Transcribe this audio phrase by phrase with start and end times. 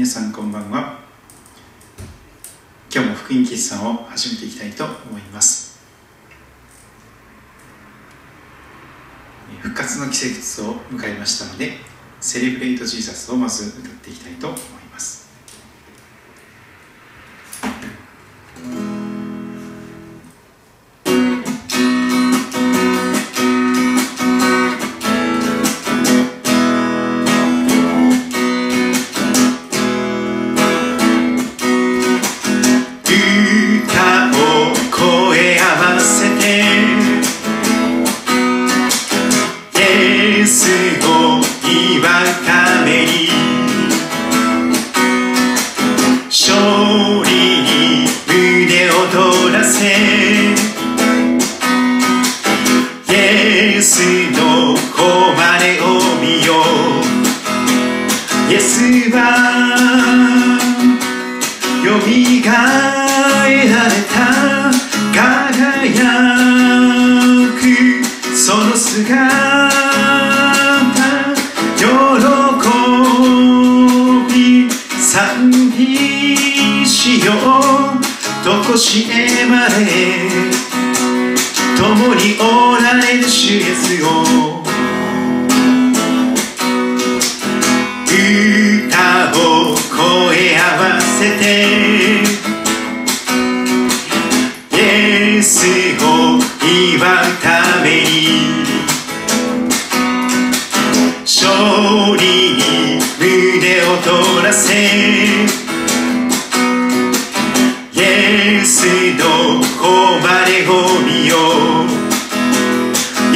[0.00, 0.98] 皆さんこんばんは。
[2.90, 5.78] 今日も福音喫茶を始めていきたいと思います。
[9.60, 11.72] 復活の季節を迎えましたので
[12.18, 15.29] セレブレイトジーザスをまず歌っていきたいと思います。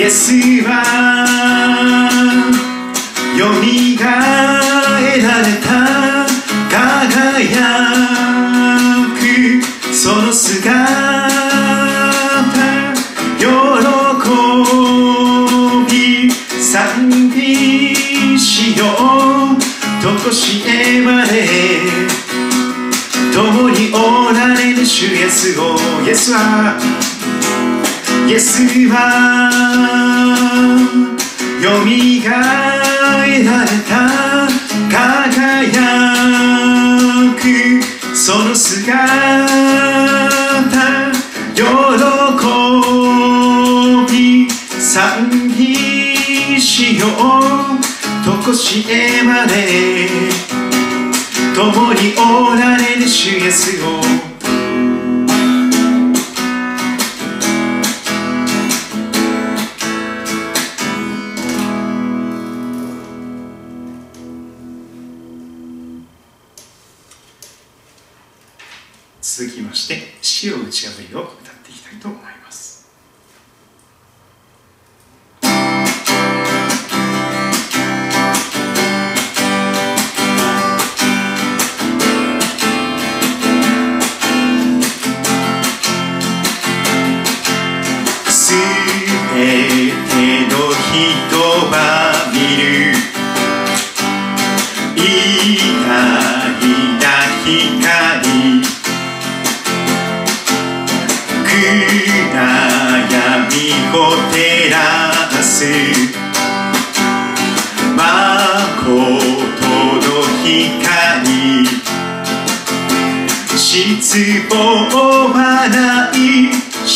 [0.04, 0.84] イエスは
[3.38, 4.04] よみが
[5.00, 5.66] えられた
[6.68, 7.88] 輝
[9.16, 10.70] くその姿
[13.38, 13.46] 喜
[15.90, 18.84] び賛美しよ
[19.58, 19.64] う。
[20.04, 21.48] とこしえまで
[23.32, 26.76] 共におられる主イエスをイエスは
[28.26, 29.50] イエスは
[31.62, 32.30] よみが
[33.26, 33.92] えられた
[34.90, 35.72] 輝
[37.36, 37.44] く
[38.16, 38.92] その姿
[41.54, 41.62] 喜
[44.10, 47.34] び賛美しよう。
[48.24, 50.08] とこしえまで
[51.54, 54.03] 共におられる主イエスを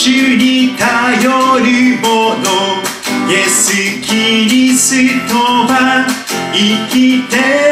[0.09, 2.41] 主に頼る者
[3.29, 4.95] イエス・キリス
[5.29, 6.07] トは
[6.51, 7.68] 生きて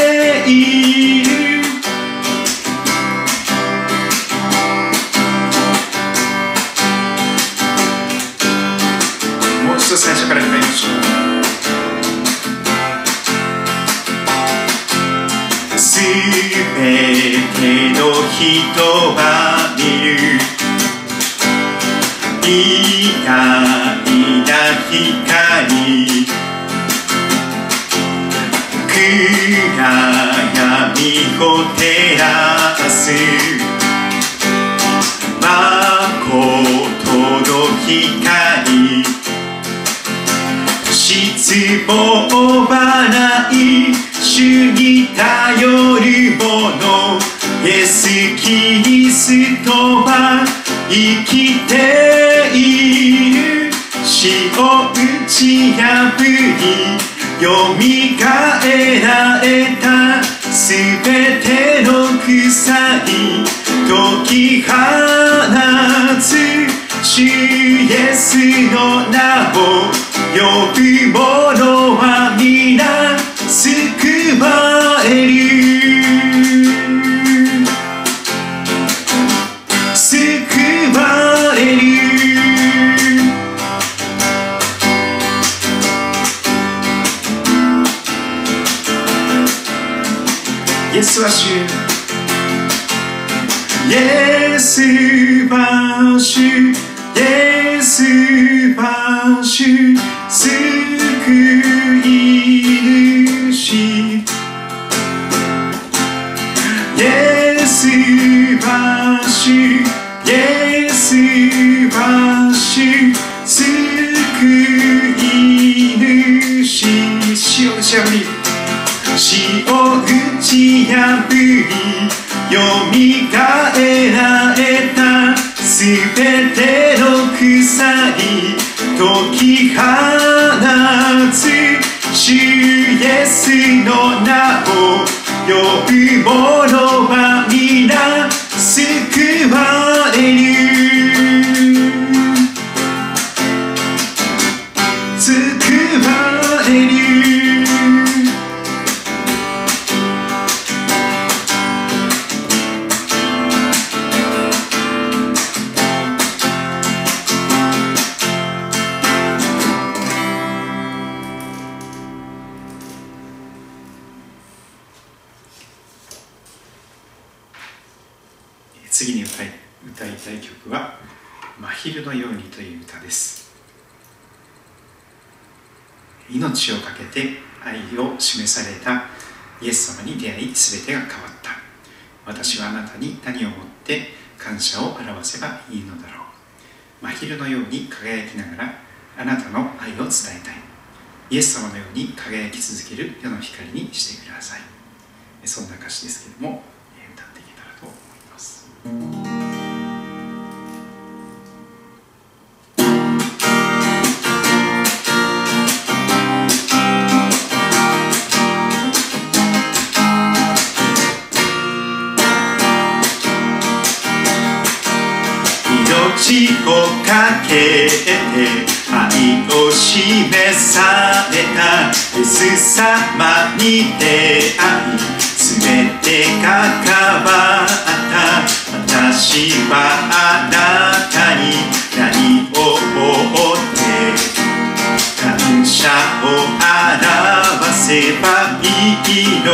[239.16, 239.50] いいの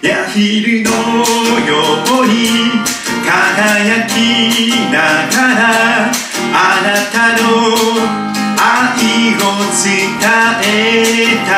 [0.00, 1.74] ヤヒルのよ
[2.22, 2.70] うに
[3.26, 4.14] 輝き
[4.92, 6.12] ながら
[6.54, 7.48] あなたの
[8.62, 10.14] 愛を伝
[10.62, 11.50] えた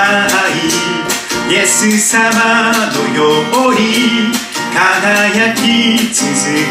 [0.48, 3.20] いイエス様のよ
[3.68, 4.32] うに
[4.72, 5.60] 輝き
[6.14, 6.24] 続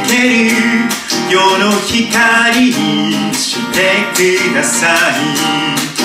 [0.09, 0.89] ける
[1.29, 5.96] 世の光にしてください。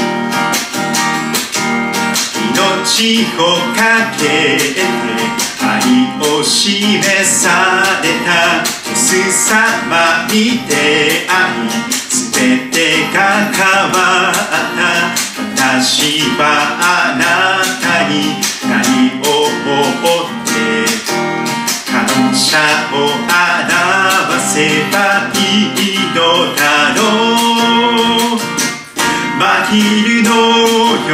[2.55, 4.83] 命をかけて
[5.61, 5.71] 愛
[6.21, 10.35] を示されたイエス様に
[10.69, 11.93] 出会い
[12.33, 12.77] 全て
[13.15, 13.17] が
[13.53, 13.97] 変わ
[14.31, 16.41] った私は
[16.81, 17.23] あな
[17.81, 18.13] たに
[18.69, 20.51] 何を思って
[21.91, 22.59] 感謝
[22.93, 23.73] を表
[24.47, 24.55] せ
[24.91, 24.95] ば
[25.35, 25.37] い
[25.73, 26.21] いの
[26.55, 26.61] だ
[26.97, 27.01] ろ
[28.37, 28.43] う
[29.39, 30.31] 真昼の
[31.09, 31.13] よ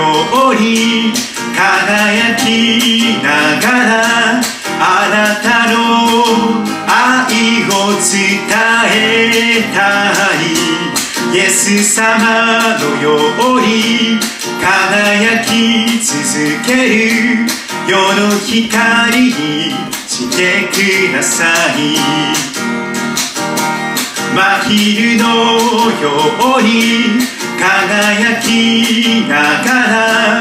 [0.50, 1.27] うに
[1.58, 4.40] 輝きながら
[4.78, 5.74] あなたの
[6.86, 8.46] 愛を伝
[8.94, 9.78] えた
[10.38, 10.46] い。
[11.34, 13.06] イエス様のよ
[13.56, 14.20] うに
[14.62, 16.14] 輝き続
[16.64, 17.48] ける
[17.88, 19.34] 世の光に
[20.06, 21.44] してくださ
[21.76, 21.98] い。
[24.32, 24.36] 真
[24.68, 25.26] 昼の
[26.00, 26.06] よ
[26.56, 27.18] うに
[27.58, 29.34] 輝きな
[29.64, 29.68] が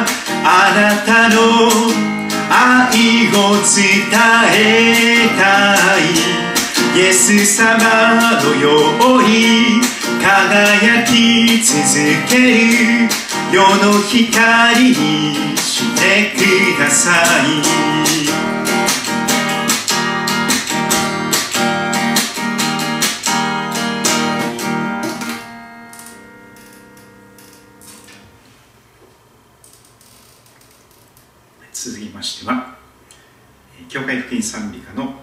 [0.03, 0.16] ら
[0.50, 1.36] あなたの
[2.50, 4.08] 愛を伝
[4.56, 6.98] えたい。
[6.98, 7.75] イエス様
[8.42, 8.70] のよ
[9.18, 9.82] うに
[10.22, 11.75] 輝き続
[12.30, 13.10] ける。
[13.51, 17.12] 世の光にしてくださ
[17.44, 18.56] い。
[34.27, 35.13] 教会福音賛美歌の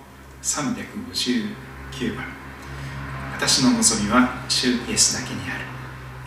[0.42, 2.24] 359番
[3.36, 5.64] 「私の望みは主イエスだけにある」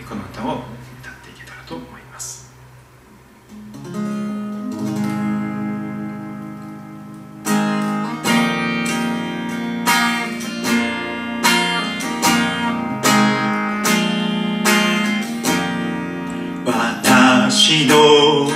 [0.07, 0.63] この歌を
[1.01, 2.47] 歌っていけたらと思います。
[16.65, 18.49] 私の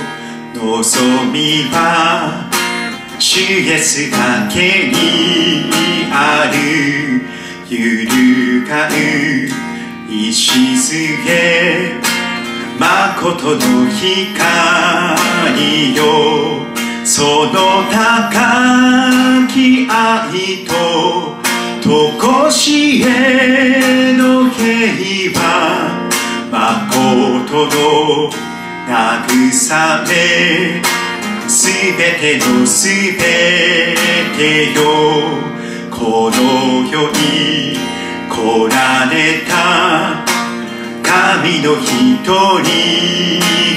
[0.54, 2.21] 望みは
[3.34, 4.94] 主イエスだけに
[6.12, 7.22] ある
[7.66, 8.94] 揺るがぬ
[10.06, 10.76] 礎
[12.78, 13.58] 誠の
[13.88, 16.04] 光よ
[17.06, 20.74] その高き愛と
[21.82, 25.42] とこしえの平和
[26.50, 27.70] 誠の
[28.86, 30.82] 慰め
[31.52, 31.68] す
[31.98, 33.94] べてのすべ
[34.38, 34.80] てよ。
[35.90, 36.38] この
[36.90, 37.76] 世に
[38.30, 40.24] 来られた。
[41.02, 42.26] 神の一人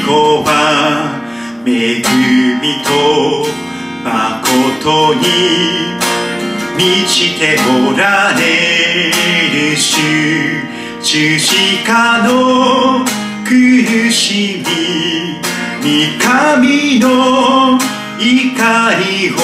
[0.08, 0.10] 子
[0.46, 0.50] は
[1.66, 2.00] 恵
[2.62, 2.88] みと
[4.06, 5.26] 誠に
[6.78, 9.12] 満ちておられ
[9.72, 10.00] る主。
[11.04, 13.04] 十字架の
[13.44, 15.55] 苦しみ。
[15.86, 17.80] 神の怒
[18.18, 19.38] りを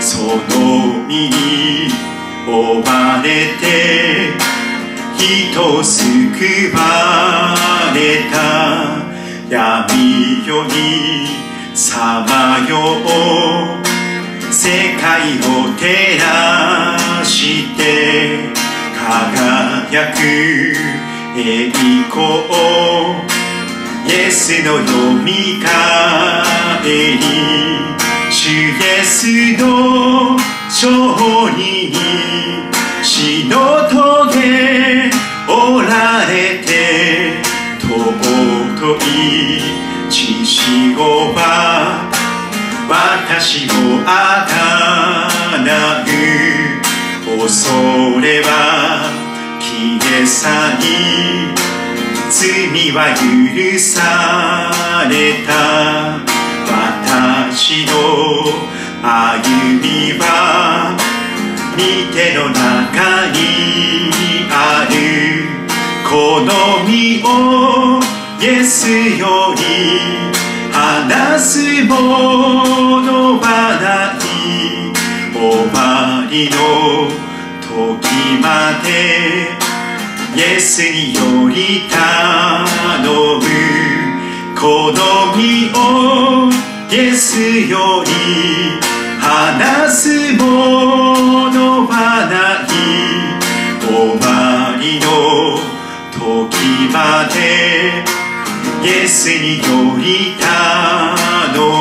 [0.00, 1.88] その身に
[2.46, 4.30] 追われて
[5.18, 7.56] 人救わ
[7.92, 9.02] れた
[9.50, 11.26] 闇より
[11.74, 13.04] さまよう
[14.54, 15.82] 世界を照
[16.20, 18.52] らして
[18.94, 20.18] 輝く
[21.36, 23.31] 栄光
[24.06, 26.44] イエスのよみか
[26.84, 27.20] えり
[28.30, 31.94] 主イエスの勝利に
[33.02, 35.10] 死の棘
[35.48, 37.42] おられて
[37.80, 39.60] 尊い
[40.10, 42.10] 血潮は
[42.88, 43.70] 私を
[44.06, 46.06] あがなう
[47.42, 49.10] 恐れは
[49.60, 50.48] 消え去
[50.80, 51.71] り
[52.34, 55.52] 罪は許された
[56.64, 57.92] 私の
[59.02, 59.04] 歩
[59.82, 60.96] みは
[61.76, 63.36] 見ての中に
[64.50, 64.94] ある
[66.08, 66.50] この
[66.88, 68.00] 身を
[68.40, 69.60] イエスより
[70.72, 71.94] 離すも
[73.02, 74.20] のはない
[75.36, 76.56] 終わりの
[77.60, 78.08] 時
[78.40, 79.61] まで
[80.34, 83.44] イエスにより頼む
[84.58, 86.50] この身を
[86.90, 88.10] イエスより
[89.20, 90.44] 離すも
[91.50, 92.72] のはない。
[93.92, 95.06] 終わりの
[96.10, 98.02] 時まで
[98.82, 99.64] イエスによ
[99.98, 101.71] り頼む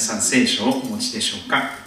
[0.00, 1.78] さん聖書をお持ちでしょうか？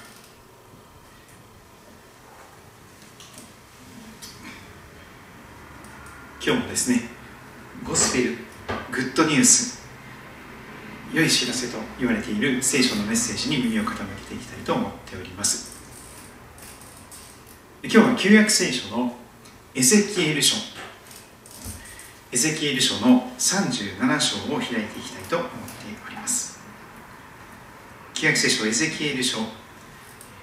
[6.45, 7.01] 今日もですね
[7.83, 8.37] ゴスペル
[8.91, 9.81] グッドニュース
[11.13, 13.95] 良い知らせと言われている聖書のメッセージに耳を傾け
[14.29, 15.73] ていきたいと思っております。
[17.83, 19.15] 今日は旧約聖書の
[19.75, 20.55] エゼキエル書。
[22.31, 25.72] エゼキエル書の37章を開いていきたいと思っております。
[28.13, 29.39] 旧約聖書エゼキエル書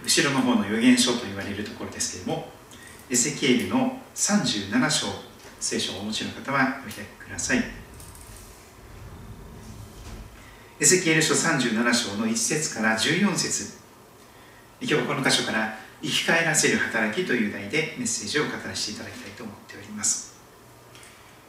[0.02, 2.48] 後ろの方の預言書と言われるところですけれども
[3.08, 5.06] エゼキエルの37章
[5.58, 7.62] 聖書をお持ちの方はお開きください。
[10.78, 13.78] エゼキエル書37章の1節から14節。
[14.80, 20.40] 今日はこの箇所から生き返らせる働きという題でメッセージを語らせていただきたいと思っております。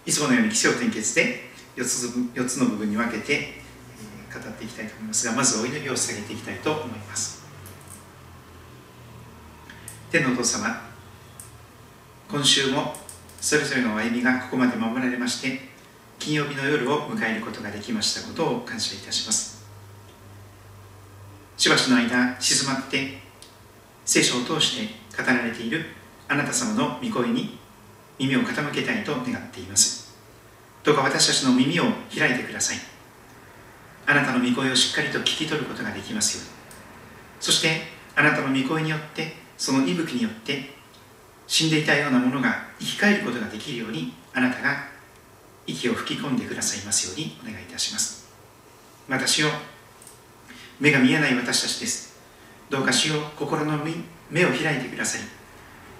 [0.05, 3.60] いつものように起承転結で4つ ,4 つの部分に分けて
[4.33, 7.41] 語っていきたいと思いますがまずお祈りを捧げていきたいと思います。
[10.11, 10.89] 天のお父様
[12.29, 12.95] 今週も
[13.39, 15.59] それぞれの歩みがここまで守られまして
[16.19, 19.65] 金曜日の夜を迎えることができましたことを感謝いたします。
[21.57, 23.19] しばしの間静まって
[24.05, 25.85] 聖書を通して語られている
[26.27, 27.57] あなた様の御声に
[28.17, 30.15] 耳を傾けたいと願っています。
[30.83, 31.85] どうか私たちの耳を
[32.15, 32.90] 開いてください。
[34.05, 36.51] あなたの御声をしっかりと聞き取ることができますように。
[37.39, 37.81] そして
[38.15, 40.73] あなたの御声によってその息吹によって
[41.47, 44.85] 死んでいたようなものが生き返ることができるようにあなたが
[45.67, 48.29] 息を吹き込んでくださいますようにお願いいたします。
[49.09, 49.47] 私を
[50.79, 52.19] 目が見えない私たちです。
[52.69, 53.77] どうか主を心の
[54.29, 55.21] 目を開いてください。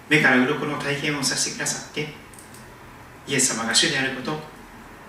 [0.08, 2.08] 目から鱗の体験をさせてくださって
[3.26, 4.32] イエス様が主であること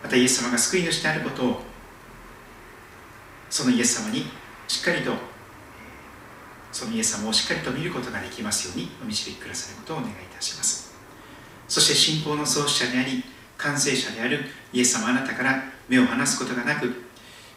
[0.04, 1.62] またイエス様が救い主であることを
[3.54, 4.26] そのイエス様に
[4.68, 5.12] しっかりと
[6.72, 10.92] そのイエス様をしっかりと見ることができますようにお導きくださることをお願いいたします。
[11.68, 13.24] そして信仰の創始者であり
[13.60, 14.40] 完成者である
[14.74, 17.04] イエス様あなたから目を離すことがなく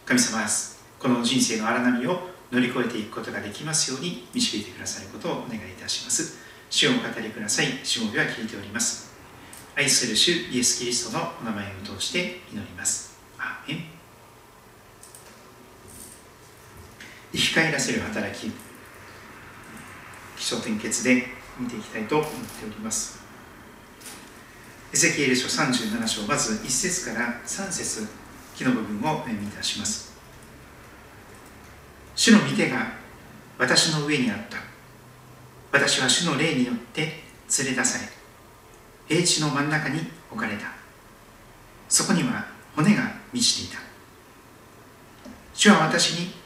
[0.05, 0.47] 神様は
[0.99, 6.37] この人生の荒波を乗り越えていくことができますように導いてくださることをお願いいたします。
[6.69, 7.79] 主をお語りください。
[7.83, 9.15] 主もでは聞いております。
[9.75, 13.17] 愛する主イエス・キリストのお名前を通して祈ります。
[13.39, 13.96] アーメン。
[17.37, 18.51] 生き返らせる働き
[20.35, 21.27] 気象点結で
[21.59, 23.19] 見ていきたいと思っております。
[24.91, 28.07] エゼキエル書37章まず1節から3節
[28.55, 30.17] 木の部分を読み出します。
[32.15, 32.93] 主の御手が
[33.59, 34.57] 私の上にあった。
[35.71, 39.99] 私は主の霊によって連れ出され平地の真ん中に
[40.31, 40.71] 置かれた。
[41.87, 43.79] そこには骨が満ちていた。
[45.53, 46.36] 主は私に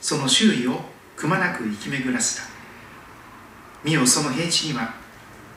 [0.00, 0.80] その周囲を
[1.16, 2.48] くまなく生き巡らせた。
[3.84, 4.94] 見よその平地には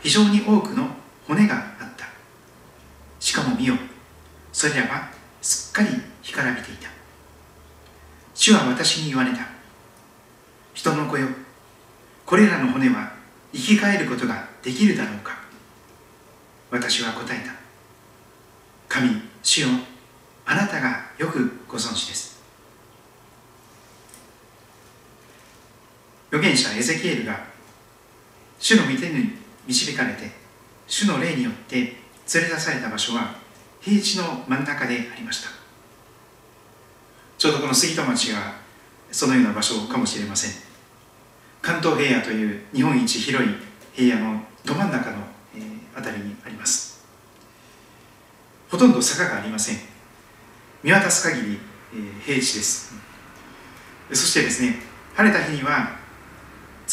[0.02, 0.88] 非常に多くの
[1.28, 2.06] 骨があった。
[3.20, 3.76] しかも見よ
[4.52, 5.10] それらは
[5.42, 5.90] すっかり
[6.22, 6.90] 干からびていた。
[8.36, 9.48] 主は私に言われた。
[10.74, 11.28] 人の子よ
[12.26, 13.14] これらの骨は
[13.54, 15.38] 生き返ることができるだろうか。
[16.72, 17.54] 私は答えた。
[18.90, 19.68] 神主よ
[20.46, 22.33] あなたがよくご存知です。
[26.34, 27.46] 預言者エゼキエルが
[28.58, 29.34] 主の御手に
[29.68, 30.32] 導かれて
[30.88, 33.36] 主の霊によって連れ出された場所は
[33.80, 35.50] 平地の真ん中でありました。
[37.38, 38.56] ちょうどこの杉戸町が
[39.12, 40.52] そのような場所かもしれません。
[41.62, 43.50] 関東平野という日本一広い
[43.94, 45.18] 平野のど真ん中の、
[45.96, 47.06] 辺りにあります。
[48.72, 49.78] ほとんど坂がありません。
[50.82, 51.60] 見渡す限り、
[52.26, 52.96] 平地です。
[54.12, 54.80] そしてですね
[55.14, 56.03] 晴れた日には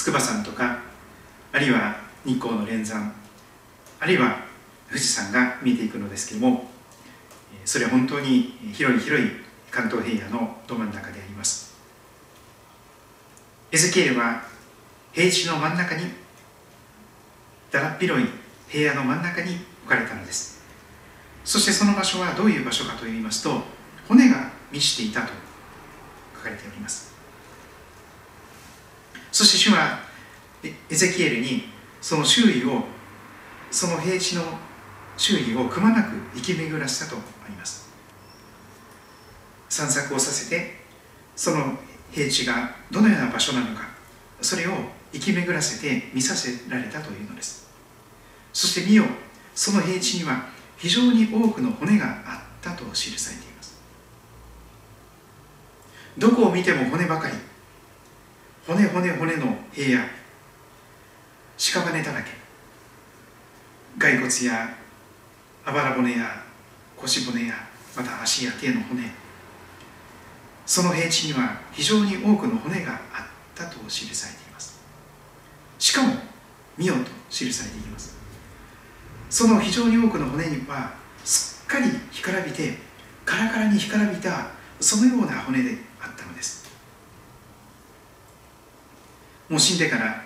[0.01, 0.79] 筑波山とか
[1.53, 3.13] あるいは日光の連山
[4.01, 4.39] あるいは
[4.89, 6.71] 富士山が見えていくのですけども
[7.67, 9.27] それは本当に広い広い
[9.71, 11.79] 関東平野のど真ん中であります。
[13.71, 14.43] エゼキエルは
[15.13, 16.05] 平地の真ん中に
[17.71, 18.27] だらっ広い
[18.69, 20.65] 平野の真ん中に置かれたのです。
[21.45, 23.61] そしてその場所はどういう場所かといいますと
[24.09, 25.29] 骨が満ちていたと
[26.39, 27.20] 書かれております。
[29.41, 30.01] そして主は
[30.63, 31.65] エゼキエルに
[32.03, 32.85] その周囲を
[33.71, 34.43] その平地の
[35.17, 37.89] 周囲をくまなく生き巡らせたとあります。
[39.71, 40.83] 散策をさせて
[41.35, 41.79] その
[42.13, 43.89] 平地がどのような場所なのか
[44.43, 44.73] それを
[45.11, 47.67] 生き巡らせて見させられたというのです。
[48.53, 49.05] そして見よ
[49.55, 53.81] その平地には非常に多くの骨があったと記されています。
[56.19, 57.50] どこを見ても骨ばかり。
[58.67, 60.07] 骨骨骨の平野
[61.57, 62.31] 屍だらけ。
[63.99, 64.77] 骸骨や
[65.65, 66.43] あばら骨や
[66.97, 67.55] 腰骨や
[67.97, 69.03] また足や手の骨。
[70.67, 74.81] その平地には非常に多くの骨があったと記されています。
[75.79, 76.15] しかも
[76.79, 78.17] 見よと記されています。
[79.29, 80.95] その非常に多くの骨には
[81.25, 82.77] すっかり干からびて
[83.25, 86.60] カラカラに干からびたそのような骨であったのです。
[89.51, 90.23] もう死んでから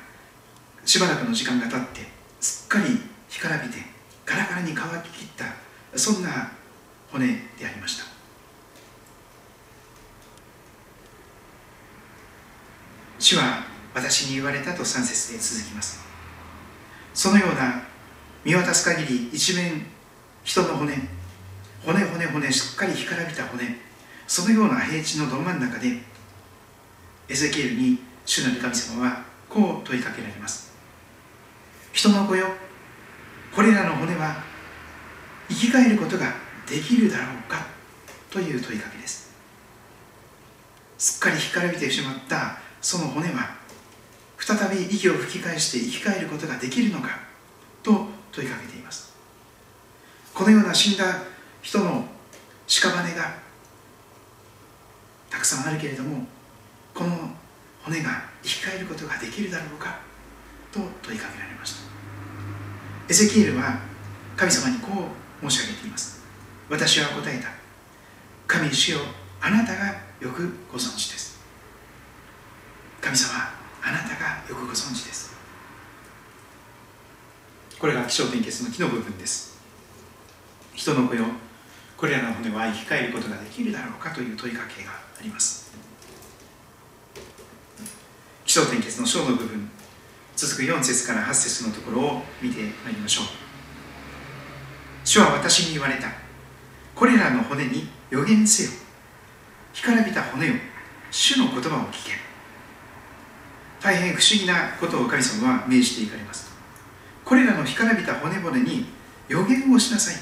[0.84, 2.06] しばらくの時間が経って
[2.40, 3.78] すっかり干からびて
[4.26, 6.52] カラカラに乾ききったそんな
[7.10, 8.04] 骨でありました。
[13.18, 16.04] 主は私に言われたと3節で続きます。
[17.14, 17.82] そのような
[18.44, 19.86] 見渡す限り一面
[20.42, 20.92] 人の骨
[21.86, 23.62] 骨骨骨しっかり干からびた骨
[24.26, 25.98] そのような平地のど真ん中で
[27.28, 30.72] エゼキエルに主なる神様はこう問いかけられます。
[31.92, 32.46] 人の子よ
[33.54, 34.42] これらの骨は
[35.48, 36.34] 生き返ることが
[36.66, 37.66] できるだろうか
[38.30, 39.32] という問いかけです。
[40.98, 43.56] すっかり干からびてしまったその骨は
[44.38, 47.20] 再び息を吹き返して生き返ることができるのか
[47.82, 49.14] と問いかけています。
[50.32, 51.04] このような死んだ
[51.62, 52.04] 人の
[52.66, 53.34] 屍が
[55.30, 56.26] たくさんあるけれども
[56.92, 57.30] この
[57.84, 59.98] 骨が生き返ることができるだろうか
[60.72, 61.80] と問いかけられました。
[63.08, 63.78] エゼキエルは
[64.36, 65.08] 神様にこ
[65.42, 66.24] う申し上げています。
[66.70, 67.48] 私は答えた。
[68.46, 68.98] 神主よ
[69.40, 69.86] あなたが
[70.20, 71.38] よくご存知です。
[73.02, 73.34] 神様
[73.82, 75.34] あなたがよくご存知です。
[77.78, 79.58] これが気象点結の木の部分です。
[80.72, 81.26] 人の子よ
[81.98, 85.72] これらの骨は生き返ることができるだろうかという問いかけがあります。
[88.54, 89.68] 気象点結の章の部分。
[90.36, 93.24] 続く4節から8節のところを見てまいりましょう。
[95.02, 96.06] 主は私に言われた。
[96.94, 98.70] これらの骨に予言せよ。
[99.72, 100.54] 干からびた骨よ。
[101.10, 102.12] 主の言葉を聞け。
[103.82, 106.48] 大変不思議なことを神様は命じていかれます
[107.24, 108.86] これらの干からびた骨々に
[109.26, 110.14] 予言をしなさい。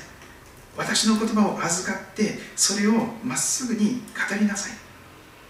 [0.78, 2.92] 私の言葉を預かってそれを
[3.22, 4.72] まっすぐに語りなさい。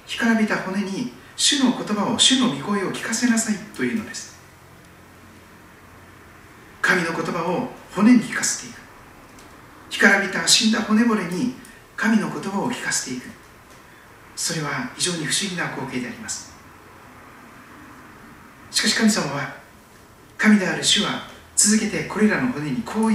[0.09, 4.37] 干からびた骨に主の言葉を主の御声を聞かせなさいというのです。
[6.81, 8.81] 神の言葉を骨に聞かせていく。
[9.91, 11.55] 干からびた死んだ骨々に
[11.97, 13.25] 神の言葉を聞かせていく。
[14.35, 16.53] それは非常に不思議な光景であります。
[18.71, 19.55] しかし神様は
[20.39, 23.13] 神である主は続けてこれらの骨にこう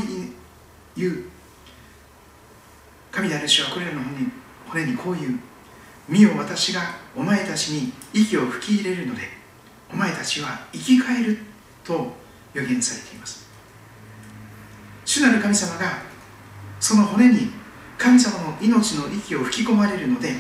[0.95, 1.23] 言う。
[3.12, 4.27] 神である主はこれらの骨に
[4.67, 5.39] 骨にこう言う。
[6.08, 6.82] 見よ私が
[7.15, 9.22] お前たちに息を吹き入れるので
[9.91, 11.38] お前たちは生き返る
[11.84, 12.12] と
[12.54, 13.48] 予言されています。
[15.06, 16.02] 主なる神様が
[16.80, 17.52] その骨に
[17.98, 20.34] 神様の命の息を吹き込まれるので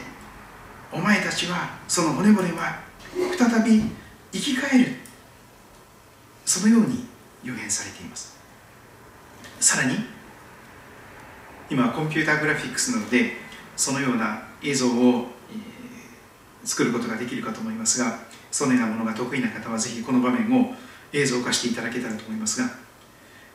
[0.91, 2.79] お前たちはその骨々は
[3.37, 3.83] 再び
[4.31, 5.07] 生き返る。
[6.45, 7.05] そのように
[7.43, 8.37] 予言されています。
[9.59, 9.97] さらに
[11.69, 13.33] 今コンピューターグラフィックスなどで
[13.75, 15.86] そのような映像を、えー、
[16.67, 18.19] 作ることができるかと思いますが
[18.51, 20.73] そのようなものが得意な方はぜひこの場面を
[21.13, 22.69] 映像化していただけたらと思いますが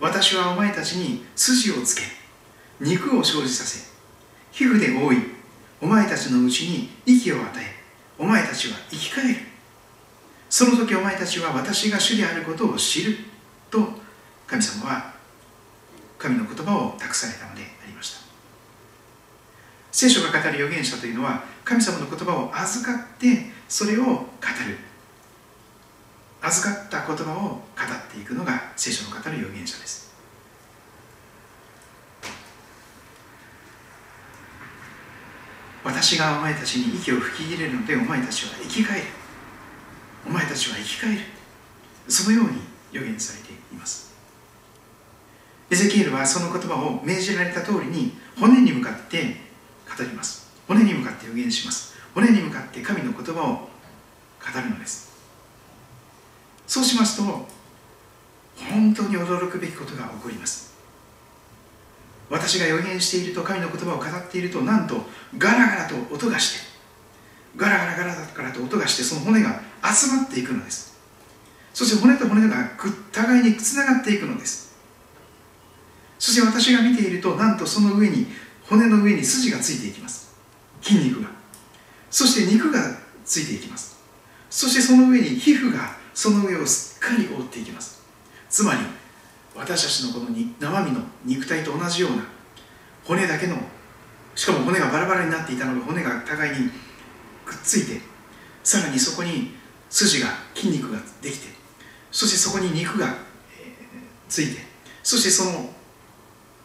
[0.00, 2.02] 私はお前たちに筋をつけ
[2.80, 3.92] 肉を生じさせ
[4.50, 5.16] 皮膚で覆い
[5.80, 7.82] お前たちのうちに息を与え
[8.18, 9.40] お前たちは生き返る。
[10.48, 13.16] その時お前たちは私が主であることを知る
[13.68, 13.88] と
[14.46, 15.14] 神様は
[16.18, 18.20] 神の言葉を託されたのでありました。
[19.90, 24.16] 聖書が語る預言者というのは神様の言葉を預かってそれを語
[24.66, 24.78] る。
[26.42, 30.12] 預かった言葉を語っていくのが聖書の語る預言者です。
[35.84, 39.06] 私がお前たちに息を吹き入れるのでお前たちは生き返る。
[40.26, 41.20] お前たちは生き返る。
[42.08, 42.60] そのように
[42.92, 44.12] 予言されています。
[45.70, 49.36] エゼキエルはその言葉を命じられた通りに骨に向かって
[49.96, 50.41] 語ります。
[50.72, 51.94] 骨に向かって予言します。
[52.14, 53.68] 骨に向かって神の言葉を語
[54.62, 55.12] るのです。
[56.66, 57.22] そうしますと
[58.70, 60.72] 本当に驚くべきことが起こります。
[62.30, 65.02] 私が予言していると神の言葉を語っているとなんと
[65.36, 66.66] ガラガラと音がして
[67.56, 70.98] ガラガラガラガラと音がしてその骨が集まっていくのです。
[71.74, 72.70] そして骨と骨が
[73.12, 74.74] 互いにつながっていくのです。
[76.18, 78.26] そして私が見ているとなんとその上に
[78.66, 80.21] 骨の上に筋がついていきます。
[80.82, 81.30] 筋肉が
[82.10, 82.80] そして肉が
[83.24, 83.96] ついていきます。
[84.50, 88.02] そしてその上に皮膚がその上をすっかり覆っていきます。
[88.50, 88.80] つまり
[89.54, 92.24] 私たちのこの生身の肉体と同じような
[93.04, 93.56] 骨だけの
[94.34, 96.70] しかも骨がバラバラになっていたのが骨が互いに
[97.44, 98.00] くっついて
[98.62, 99.54] さらにそこに
[99.90, 101.48] 筋が筋肉ができて
[102.10, 103.14] そしてそこに肉が、えー、
[104.28, 104.60] ついて
[105.02, 105.70] そしてその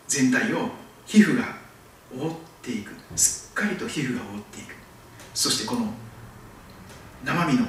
[0.07, 0.69] 全体を
[1.05, 1.55] 皮膚が
[2.17, 2.91] 覆っていく。
[3.15, 4.75] すっかりと皮膚が覆っていく。
[5.33, 5.87] そしてこの
[7.25, 7.65] 生身の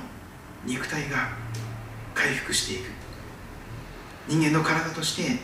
[0.66, 1.30] 肉体が
[2.14, 2.90] 回復していく。
[4.28, 5.40] 人間の体として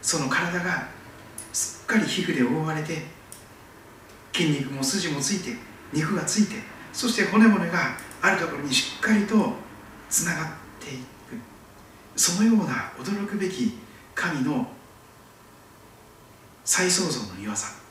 [0.00, 0.86] その体が
[1.52, 3.02] すっかり皮膚で覆われて
[4.32, 5.58] 筋肉も筋もついて
[5.92, 9.34] 肉がついてそして骨々があるところにしっかりと
[10.08, 10.46] つながっ
[10.78, 11.02] ていく。
[12.14, 13.78] そのような驚くべき
[14.14, 14.64] 神の
[16.64, 17.81] 再創造の岩さ。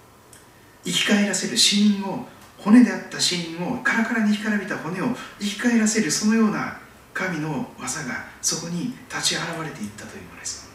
[0.84, 5.08] 生き返らせる死因を骨であった死因をカラカラに干からびた骨を
[5.39, 6.80] 生き返らせるそのような
[7.13, 10.70] 神の技がそこに立ち現れていったというのです。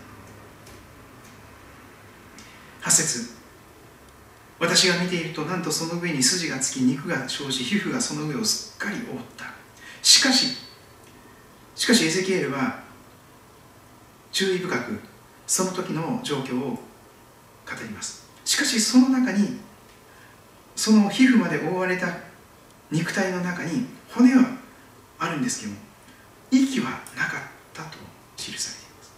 [2.83, 3.37] 8節。
[4.59, 9.03] 私が見ているとなんとその上に筋がつき肉が生じ皮膚がその上をすっかり覆っ
[9.37, 9.47] た。
[10.03, 10.57] しかし
[11.75, 12.81] しかしエゼキエルは
[14.33, 15.01] 注意深く
[15.47, 16.79] その時の状況を語
[17.83, 18.29] ります。
[18.45, 19.59] しかしその中に
[20.77, 22.07] その皮膚まで覆われた
[22.91, 24.45] 肉体の中に骨は
[25.19, 25.79] あるんですけども
[26.51, 27.41] 息はなかっ
[27.73, 27.99] たと
[28.37, 29.13] 記されています。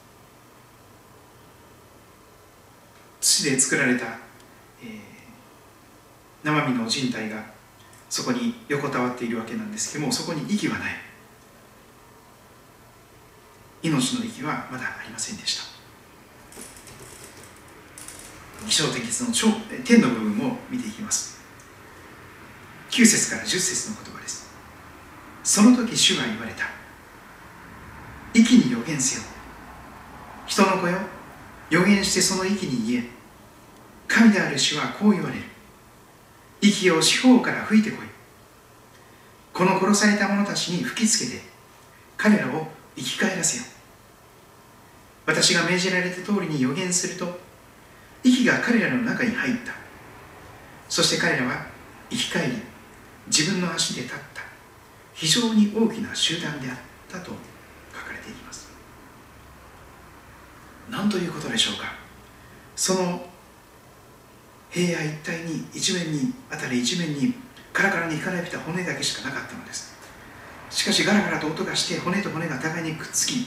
[3.20, 4.06] 土で作られた、
[4.82, 4.90] えー、
[6.44, 7.44] 生身の人体が
[8.08, 10.92] そこに横たわっているわけなんですけどもそこに息はない。
[13.82, 15.64] 命の息はまだありませんでした。
[18.66, 19.48] 気象天気の超
[19.84, 21.37] 天の部分を見ていきます。
[22.90, 24.50] 9節から10節の言葉です。
[25.44, 26.64] その時主は言われた。
[28.34, 29.22] 息に予言せよ。
[30.46, 30.98] 人の子よ。
[31.70, 33.04] 予言してその息に言え。
[34.06, 35.42] 神である主はこう言われる。
[36.60, 38.06] 息を四方から吹いてこい。
[39.52, 41.42] この殺された者たちに吹きつけて。
[42.16, 43.64] 彼らを生き返らせよ。
[45.26, 47.38] 私が命じられた通りに予言すると。
[48.24, 49.72] 息が彼らの中に入った。
[50.88, 51.66] そして彼らは
[52.10, 52.67] 生き返り
[53.28, 54.42] 自分の足で立った。
[55.14, 56.76] 非常に大きな集団であっ
[57.08, 58.68] たと書かれています。
[60.90, 61.92] 何ということでしょうか。
[62.76, 63.26] その
[64.70, 67.34] 平野一帯に一面に辺り一面に
[67.72, 69.96] カラカラに干からびた骨だけしかなかったのです。
[70.70, 73.46] しかしガラガラと音がして骨と骨が互いにくっつき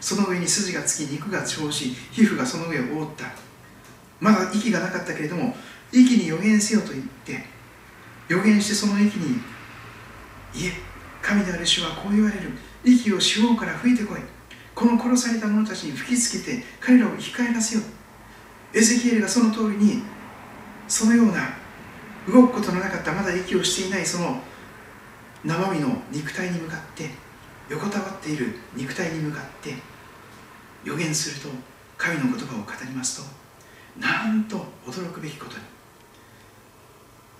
[0.00, 3.24] その上に筋がつき肉が生じ皮膚がその上を覆った。
[4.20, 5.54] まだ息がなかったけれども
[5.92, 7.55] 息に予言せよと言って
[8.28, 9.36] 予言してその息に
[10.54, 10.72] いえ
[11.22, 12.50] 神である主はこう言われる。
[12.84, 14.20] 息を四方から吹いてこい。
[14.74, 17.82] この殺された者たちに吹きつけて彼らを生き返らせよ。
[18.72, 20.02] エゼキエルがその通りに
[20.86, 21.56] そのような
[22.28, 24.40] 動くことのなかったまだ息をしていないその
[25.44, 27.10] 生身の肉体に向かって
[27.68, 29.74] 横たわっている肉体に向かって
[30.84, 31.56] 予言すると
[31.96, 35.75] 神の言葉を語りますとなんと驚くべきことに。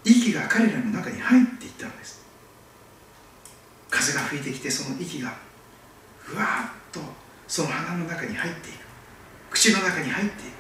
[0.06, 2.24] 息が彼らの中に入っていったのです。
[3.90, 5.34] 風が吹いてきてその息が
[6.20, 7.00] ふわっと
[7.48, 8.76] その鼻の中に入っていく。
[9.50, 10.56] 口の中に入っていく。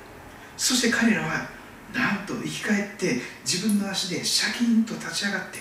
[0.56, 1.46] そして彼らは
[1.94, 5.58] なんと生き返って自分の足でシャキンと立ち上がって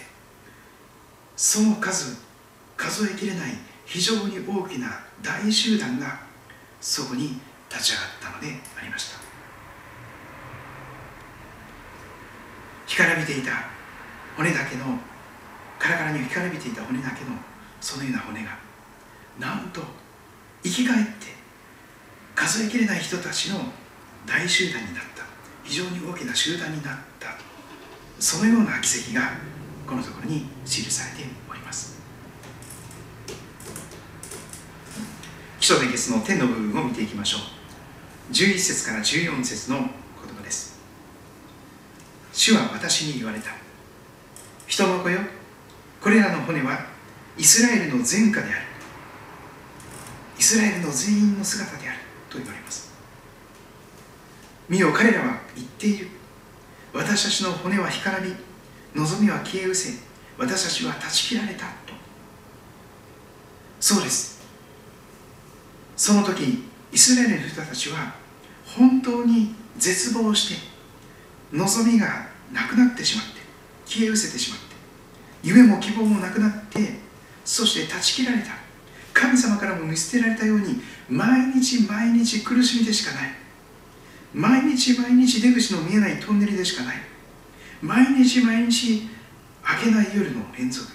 [1.35, 2.17] その数
[2.75, 3.51] 数えきれない
[3.85, 4.87] 非常に大きな
[5.21, 6.19] 大集団が
[6.81, 9.19] そこに立ち上がったのでありました
[12.87, 13.74] 干からびていた。
[14.35, 14.85] 骨だけの
[15.79, 17.31] カラカラに干からびていた骨だけの
[17.81, 18.57] そのような骨が
[19.39, 19.81] なんと
[20.63, 21.35] 生き返って
[22.35, 23.59] 数えきれない人たちの
[24.25, 25.23] 大集団になった。
[25.63, 27.29] 非常に大きな集団になった。
[28.19, 29.31] そのような奇跡が
[29.87, 31.99] このところに記されております。
[35.59, 38.33] 基礎伝説の天の部分を見ていきましょう。
[38.33, 39.87] 11節から14節の言
[40.35, 40.79] 葉です。
[42.33, 43.64] 主は私に言われた。
[44.67, 45.19] 人の子よ。
[46.01, 46.85] これらの骨は
[47.37, 48.65] イスラエルの前科である。
[50.37, 51.99] イスラエルの全員の姿である。
[52.29, 52.93] と言われます。
[54.67, 56.07] 見よ彼らは言っている。
[56.93, 58.33] 私たちの骨は干からび
[58.95, 60.03] 望みは消え失せ
[60.37, 61.65] 私たちは断ち切られた。
[61.65, 61.93] と。
[63.79, 64.41] そうです。
[65.95, 68.15] その時イスラエルの人たちは
[68.65, 70.75] 本当に絶望して
[71.51, 73.34] 望みがなくなってしまって
[73.85, 74.65] 消え失せてしまって
[75.43, 76.99] 夢も希望もなくなって
[77.43, 78.65] そして断ち切られた。
[79.13, 83.31] 神様からも見捨てられたように毎日毎日苦しみでしかない。
[84.33, 86.95] 毎日毎日出口の見えないトンネルでしかない。
[87.81, 89.07] 毎日毎日
[89.63, 90.91] 明けない夜の連続。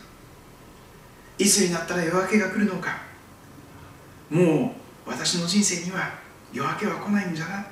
[1.39, 2.99] いつになったら夜明けが来るのか。
[4.29, 4.75] も
[5.07, 6.13] う私の人生には
[6.53, 7.67] 夜明けは来ないんだな。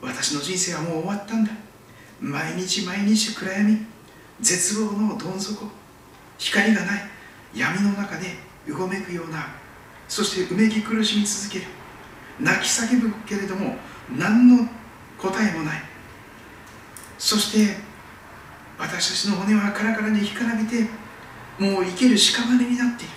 [0.00, 1.50] 私の人生はもう終わったんだ。
[2.20, 3.86] 毎日毎日暗闇
[4.40, 5.66] 絶望のどん底
[6.38, 7.02] 光がない
[7.54, 8.26] 闇の中で
[8.66, 9.46] うごめくような
[10.08, 11.64] そしてうめき苦しみ続ける
[12.40, 13.76] 泣き叫ぶけれども
[14.16, 14.68] 何の
[15.18, 15.82] 答えもない。
[17.18, 17.76] そして
[18.78, 20.82] 私たちの骨はカラカラに干からびて
[21.58, 23.12] もう生ける屍になっている。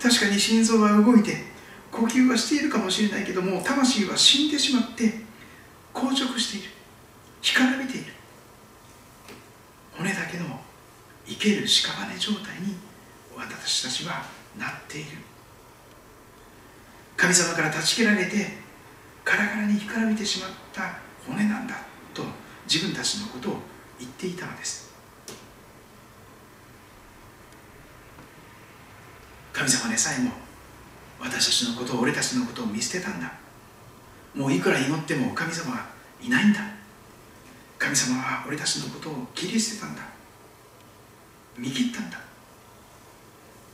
[0.00, 1.44] 確かに心臓は動いて
[1.92, 5.20] 呼吸はしているかもしれないけども魂は死んでしまって
[5.92, 6.75] 硬直している。
[7.42, 8.12] 干からびている。
[9.96, 10.60] 骨だけの
[11.26, 12.76] 生ける屍状態に
[13.36, 14.24] 私たちは
[14.58, 15.18] なっている。
[17.16, 18.58] 神様から断ち切られて
[19.24, 21.74] カラカラに干からびてしまった骨なんだ
[22.14, 22.22] と
[22.70, 23.56] 自分たちのことを
[23.98, 24.94] 言っていたのです。
[29.52, 30.32] 神様でさえも
[31.18, 33.32] 私たちのことを俺たちのことを見捨てたんだ。
[34.34, 35.86] もういくら祈っても神様は
[36.22, 36.60] いないんだ。
[37.86, 40.02] 神様は俺たちのことを切り捨てたんだ。
[41.56, 42.18] 見切ったんだ。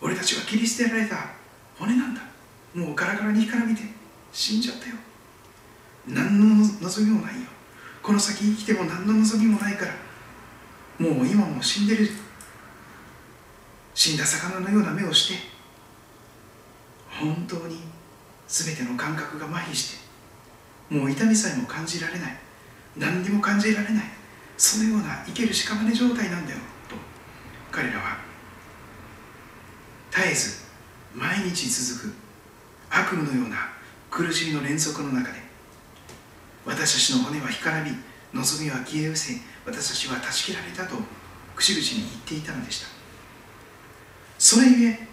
[0.02, 1.30] 俺たちは切り捨てられた。
[1.78, 2.20] 骨なんだ。
[2.74, 3.80] もうガラガラにからびて
[4.30, 4.96] 死んじゃったよ。
[6.06, 7.46] 何の望みもないよ。
[8.02, 9.94] この先生きても何の望みもないから。
[10.98, 12.10] もう今も死んでる。
[13.94, 15.38] 死んだ魚のような目をして。
[17.08, 17.80] 本当に
[18.46, 19.96] 全ての感覚が麻痺し
[20.90, 20.94] て。
[20.94, 22.51] もう痛みさえも感じられない。
[22.96, 24.04] 何にも感じられない。
[24.56, 26.58] そのような生ける屍状態なんだよ。
[26.88, 26.96] と
[27.70, 28.18] 彼らは
[30.10, 30.62] 絶えず
[31.14, 32.14] 毎日続く
[32.90, 33.56] 悪夢のような
[34.10, 35.38] 苦しみの連続の中で
[36.66, 37.90] 私たちの骨は干からび
[38.32, 40.96] 望みは消え失せ私たちは断ち切られたと
[41.56, 42.88] 口々に言っていたのでした。
[44.38, 45.08] それゆえ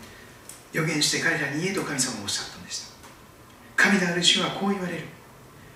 [0.74, 2.94] 予言して彼らに言えと神様はおっしゃったんでした。
[3.76, 5.04] 神である主はこう言われる。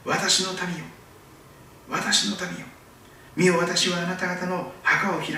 [0.05, 0.85] 私の民よ
[1.89, 2.65] 私の民よ。
[3.35, 5.31] 見よ私はあなた方の墓を開き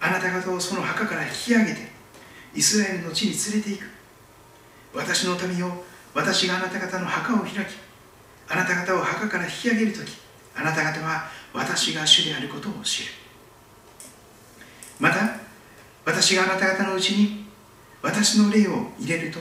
[0.00, 1.88] あなた方をその墓から引き上げて
[2.54, 3.86] イスラエルの地に連れて行く。
[4.94, 5.72] 私の民よ
[6.14, 7.56] 私があなた方の墓を開き
[8.48, 10.18] あなた方を墓から引き上げる時
[10.54, 13.12] あなた方は私が主であることを知る。
[15.00, 15.36] また
[16.04, 17.46] 私があなた方のうちに
[18.02, 19.38] 私の霊を入れると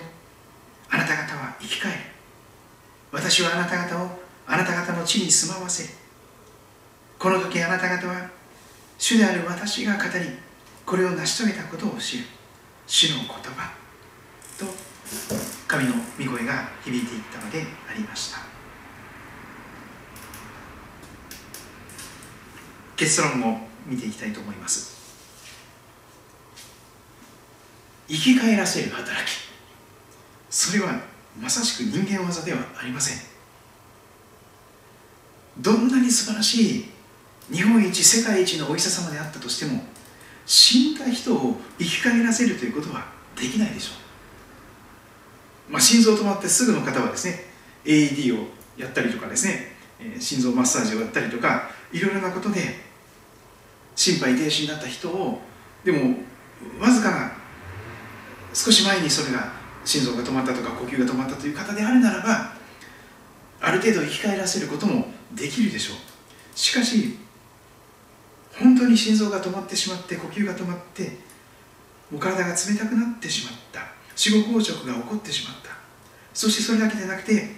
[0.90, 2.00] あなた方は生き返る。
[3.12, 6.01] 私はあなた方をあなた方の地に住まわせ
[7.22, 8.32] この時あなた方は
[8.98, 10.10] 主である私が語り
[10.84, 12.24] これを成し遂げたことを知る。
[12.88, 13.72] 主の言葉。
[14.58, 14.66] と
[15.68, 18.40] 神の御声が響いていったのでありました。
[22.96, 25.00] 結論を見ていきたいと思います。
[28.08, 29.30] 生き返らせる働き。
[30.50, 31.00] それは
[31.40, 33.18] まさしく人間技ではありません。
[35.60, 36.91] どんなに素晴らしい
[37.52, 39.84] 日本一世界一のお医者様であったとしても
[40.46, 43.92] 死んだ人を生き返らせるということはできないでしょ
[45.70, 47.46] う、まあ、心臓止まってすぐの方はですね
[47.86, 52.62] AED をやったりとかですね、え、心臓マッサージをやったりとかいろいろなことで
[53.96, 55.42] 心肺停止になった人を
[55.84, 56.16] でも
[56.80, 57.32] わずかな
[58.54, 59.52] 少し前にそれが
[59.84, 62.54] 心臓が止まったとか呼吸が止まったという方であるならば
[63.60, 65.98] ある程度生き返らせることもできるでしょう。
[66.58, 67.18] しかし
[68.62, 71.18] 本当に心臓が止まってしまって呼吸が止まって
[72.12, 73.82] もう体が冷たくなってしまった。
[74.16, 75.72] 死後硬直が起こってしまった。
[76.34, 77.56] そしてそれだけでなくて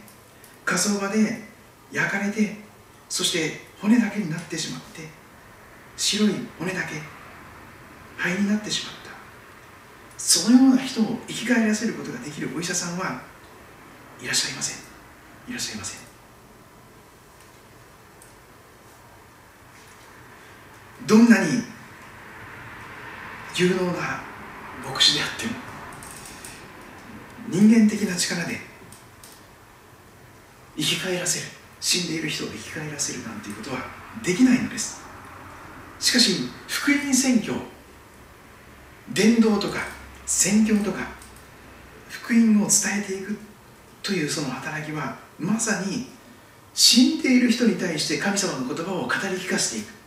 [0.66, 1.42] 火葬場で
[1.92, 2.58] 焼かれて
[3.10, 5.02] そして骨だけになってしまって
[5.98, 7.02] 白い骨だけ
[8.18, 9.04] 灰になってしまった。
[10.18, 13.22] そのような人を生き返らせることができるお医者さんは
[14.22, 14.78] いらっしゃいません。
[15.50, 16.03] いらっしゃいません。
[21.06, 21.64] どんなに
[23.56, 24.22] 有能な
[24.84, 25.54] 牧師であっても
[27.50, 28.60] 人間的な力で
[30.78, 31.46] 生き返らせる
[31.80, 33.80] 死んでいる人を生き返らせるなんていうことは
[34.24, 35.02] できないのです。
[36.00, 37.54] しかし福音宣教
[39.12, 39.80] 伝道とか
[40.26, 41.00] 宣教とか
[42.10, 43.38] 福音を伝えていく
[44.02, 46.08] というその働きはまさに
[46.74, 50.03] 死んでいる人に対して神様の言葉を語り聞かせていく。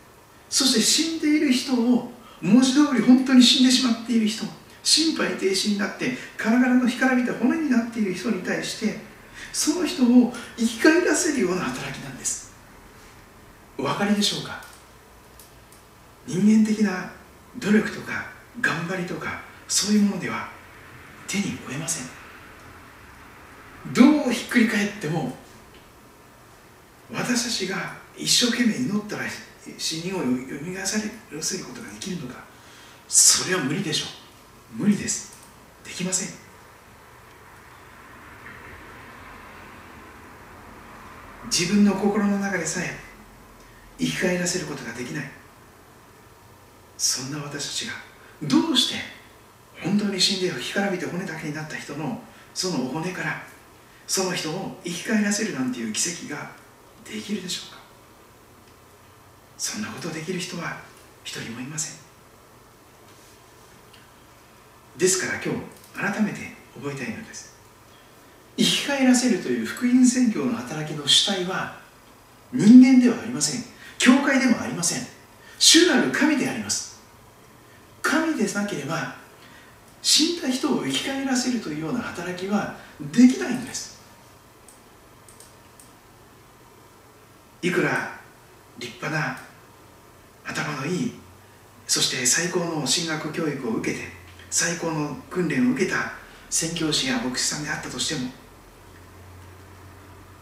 [0.49, 4.45] そして死んでいる人を文字通り本当に死んでしまっている人
[4.83, 9.01] 心肺停止になって体の干からびた骨になっている人に対して
[9.53, 12.53] その人を生き返らせるような働きなんです。
[13.79, 14.63] お分かりでしょうか？
[16.27, 17.11] 人間的な
[17.59, 18.27] 努力とか
[18.61, 20.49] 頑張りとかそういうものでは
[21.27, 22.07] 手に負えません。
[23.93, 25.37] どうひっくり返っても
[27.13, 29.25] 私たちが一生懸命祈ったら
[29.79, 30.99] 死人をよみがえらせ
[31.59, 32.45] ることができるのか。
[33.09, 34.07] それは無理でしょ
[34.79, 34.83] う。
[34.83, 35.37] 無理です。
[35.85, 36.47] できません。
[41.47, 42.99] 自分の心の中でさえ
[43.99, 45.31] 生き返らせることができない。
[46.99, 47.93] そんな私たちが
[48.43, 49.01] どうして
[49.83, 52.23] 本当に死んで干からびて骨だけになった人の
[52.55, 53.43] そのお骨から
[54.07, 56.53] その人を生き返らせるなんていう奇跡が
[57.05, 57.76] できるでしょうか。
[59.59, 60.79] そんなことできる人は
[61.25, 62.07] 一人もいません。
[64.99, 67.57] ですから今日改めて覚えたいのです。
[68.57, 71.79] 生き返らせるという福音宣教の働きの主体は
[72.53, 73.63] 人間ではありません。
[73.99, 75.07] 教会でもありません。
[75.59, 77.01] 主なる神であります。
[78.03, 79.17] 神でなければ
[80.01, 84.01] 死んだ人を生き返らせるというような働きはできないんです。
[87.63, 88.17] いくら
[88.79, 89.46] 立派な
[90.47, 91.13] 頭のいい
[91.87, 94.05] そして最高の進学教育を受けて
[94.51, 96.13] 最高の訓練を受けた
[96.51, 98.31] 宣教師や牧師さんであったとしても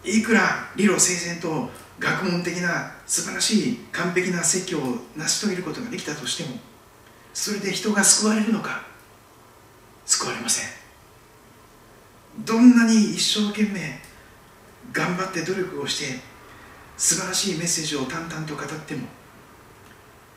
[0.05, 6.59] いくら理路整然と学問的な素晴らしい完璧な説教を成し遂げることができたとしても
[7.33, 8.83] それで人が救われるのか
[10.05, 10.85] 救われません。
[12.41, 14.01] どんなに一生懸命
[14.93, 16.21] 頑張って努力をして
[16.97, 19.07] 素晴らしいメッセージを淡々と語っても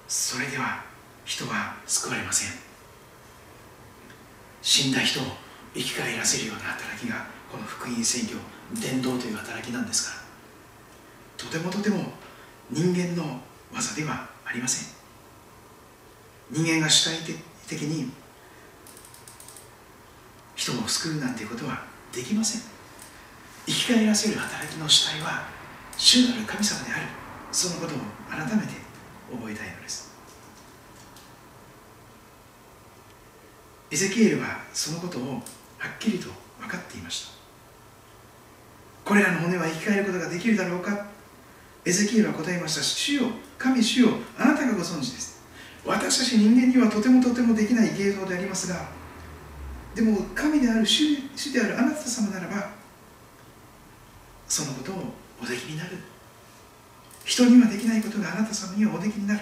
[0.07, 0.83] それでは
[1.25, 2.51] 人は救われません。
[4.61, 5.23] 死んだ人を
[5.73, 8.35] 生き返らせるような働きがこの福音宣教
[8.81, 10.21] 伝道という働きなんですから。
[11.37, 12.13] とてもとても
[12.71, 13.41] 人間の
[13.73, 14.95] 技ではありません。
[16.51, 17.35] 人間が主体
[17.67, 18.09] 的に
[20.55, 21.83] 人を救うなんていうことは
[22.13, 22.61] できません。
[23.65, 25.43] 生き返らせる働きの主体は
[25.97, 27.01] 主なる神様である。
[27.51, 27.97] そのことを
[28.29, 28.86] 改めて
[29.31, 30.11] 覚えたいのです。
[33.89, 35.41] エゼキエルはそのことを
[35.77, 37.33] はっきりと分かっていました。
[39.05, 41.07] これらの骨は生き返ることができるだろうか。
[41.85, 42.83] エゼキエルは答えました。
[42.83, 43.23] 主よ
[43.57, 45.37] 神主よあなたがご存知です。
[45.87, 48.89] 私たち人間にはとてもとてもできない芸当でありますが
[49.95, 52.71] でも神である主主であるあなた様ならば
[54.47, 55.97] そのことをおできになる。
[57.27, 59.41] 人にはできないことがあなた様にはおできになる。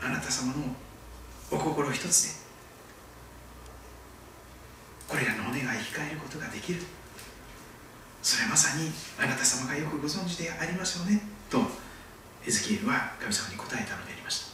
[0.00, 0.62] あなた様の
[1.50, 2.30] お心一つで
[5.06, 6.80] これらの骨が生き返ることができる。
[8.22, 11.58] それはまさにあなた様がよくご存知でありますよねと
[12.46, 14.52] エゼキエルは神様に答えたのでありました。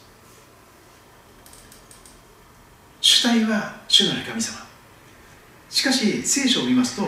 [3.01, 4.59] 主体は主なる神様。
[5.71, 7.07] しかし聖書を見ますと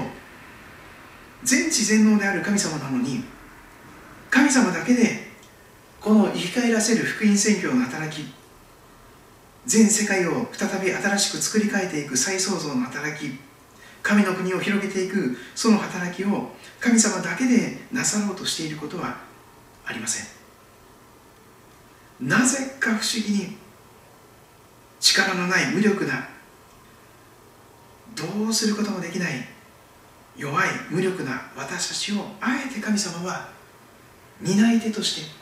[1.42, 3.24] 全知全能である神様なのに
[4.30, 5.26] 神様だけで
[6.00, 8.32] この生き返らせる福音宣教の働き
[9.66, 13.38] 全世界を再び新しく作り変えていく再創造の働き
[14.02, 16.50] 神の国を広げていくその働きを
[16.80, 19.16] 神様だけでなさろうとしていることは
[19.84, 20.36] ありません。
[22.20, 23.56] なぜか不思議に
[25.00, 26.28] 力のない無力な
[28.14, 29.32] どうすることもできない
[30.36, 33.55] 弱い無力な私たちをあえて神様は
[34.40, 35.36] 担い手として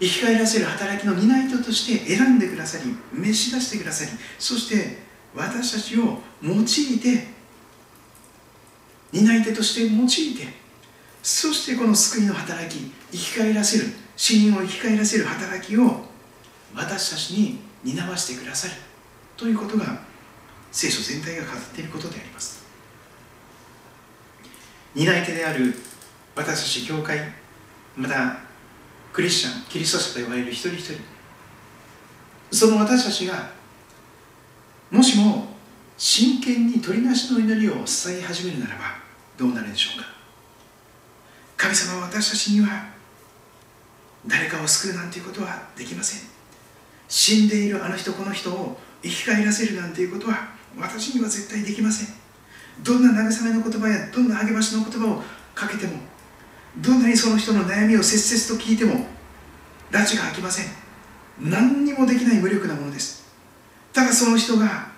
[0.00, 4.98] 生き返らせる働きの担い手として選んでくださり召し出してくださりそして
[5.34, 7.28] 私たちを用いて
[9.12, 10.62] 担い手として用いて
[11.22, 13.84] そしてこの救いの働き生き返らせる
[14.16, 16.04] 死人を生き返らせる働きを
[16.74, 18.74] 私たちに担わせてくださる
[19.36, 20.00] ということが
[20.72, 22.62] 聖書全体が語っていることであります。
[24.94, 25.74] 担い手である
[26.34, 27.18] 私たち教会
[27.96, 28.38] また
[29.12, 30.94] クリスチャンキリスト者と呼ばれる一人一人。
[32.50, 33.50] その私たちが
[34.90, 35.48] もしも
[35.96, 38.82] 真剣に取りなしの祈りを捧げ始めるならば
[39.36, 40.06] どうなるでしょうか？
[41.56, 42.86] 神様は私たちには
[44.26, 46.28] 誰かを救うなんていうことはできません。
[47.08, 52.14] 死んでいるあの人この人を生き返らせるなんていうことは私には絶対できません。
[52.82, 55.22] どんな慰めの言葉やどんな励ましの言葉を
[55.54, 55.98] かけても
[56.78, 59.06] どんなにその人の悩みを切々と聞いても
[59.90, 60.66] 拉致が開きません。
[61.40, 63.26] 何にもできない無力なものです。
[63.92, 64.90] ただその人が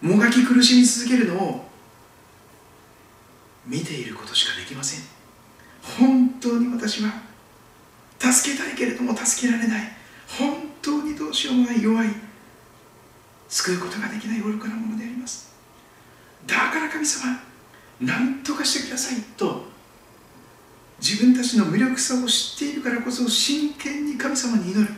[0.00, 1.68] もがき苦しみ続けるのを
[3.66, 5.00] 見ていることしかできません。
[5.98, 7.10] 本当に私は
[8.18, 9.92] 助けたいけれども助けられない。
[10.38, 12.08] 本当にどうしようもない弱い
[13.48, 15.54] 救うことができない愚かなものであります。
[16.46, 17.38] だから神様
[18.00, 19.75] 何とかしてくださいと
[21.00, 24.94] 自分たちの無力さを知っているからこそ真剣に神様に祈る。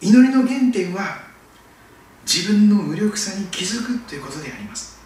[0.00, 1.18] 祈りの原点は
[2.26, 5.00] 自分の無力さに気づくということであります。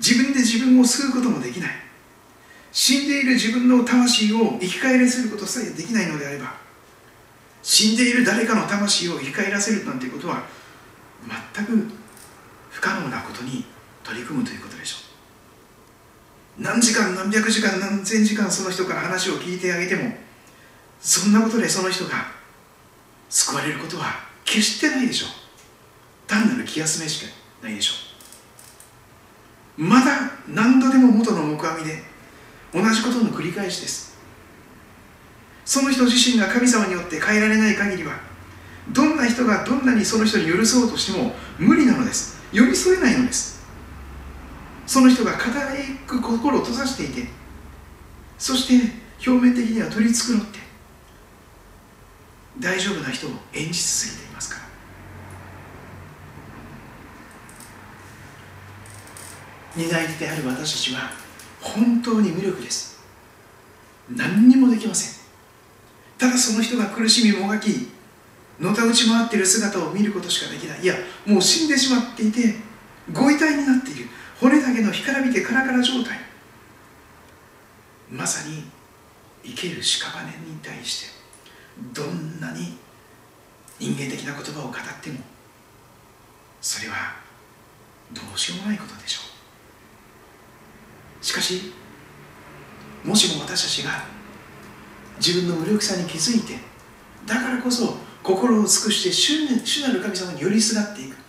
[0.00, 1.84] 自分で自分を救うこともできない。
[2.74, 6.54] 死んでいる自分の魂を生き返らせることさえできないのであれば
[7.62, 10.42] 死んでいる誰かの魂を生き返らせるなんていうことは
[11.54, 11.88] 全く
[12.70, 13.64] 不可能なことに
[14.02, 15.03] 取り組むということでしょう。
[16.58, 20.12] 何時間何百時間何千時間その人から話を聞いてあげても
[21.00, 22.28] そんなことでその人が
[23.28, 25.28] 救われることは決してないでしょう。
[26.26, 27.32] 単なる気休めしか
[27.62, 27.94] ないでしょ
[29.78, 29.82] う。
[29.82, 32.02] まだ何度でも元の木阿弥で
[32.72, 34.16] 同じことの繰り返しです。
[35.64, 38.12] その人自身が神様によって変えられない限りは
[38.92, 42.38] どんな人がどんなにその人に寄り添おうとしても無理なのです。
[42.52, 43.53] 寄り添えないのです。
[44.94, 45.50] その人が固
[46.06, 47.28] く心を閉ざしていて
[48.38, 48.92] そして
[49.26, 50.60] 表面的には取り繕って
[52.60, 54.60] 大丈夫な人を演じ続けていますか
[59.76, 59.82] ら。
[59.82, 61.10] 担い手である私たちは
[61.60, 63.02] 本当に無力です。
[64.08, 65.24] 何にもできません。
[66.18, 67.88] ただその人が苦しみもがき
[68.60, 70.82] のたうち回っている姿を見ることしかできない。
[70.82, 70.94] いや
[71.26, 72.54] もう死んでしまっていて
[73.12, 74.08] ご遺体になっている。
[74.40, 76.18] 骨だけの干からびてカラカラ状態。
[78.10, 78.64] まさに
[79.42, 81.06] 生ける屍に対して
[81.92, 82.76] どんなに
[83.78, 84.72] 人間的な言葉を語っ
[85.02, 85.18] ても
[86.60, 87.16] それは
[88.12, 89.20] どうしようもないことでしょ
[91.20, 91.24] う。
[91.24, 91.72] しかし
[93.02, 94.04] もしも私たちが
[95.16, 96.54] 自分の無力さに気づいて
[97.26, 101.23] だからこそ心を尽くして主なる神様に寄りすがっていく。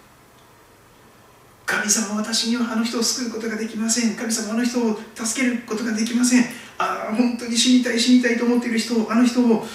[1.66, 4.16] 神様私にはあの人を救うことができません。
[4.16, 6.45] 神様あの人を助けることができません。
[6.78, 9.66] ああ本当に死にたい死にたいと思っている人をあの人を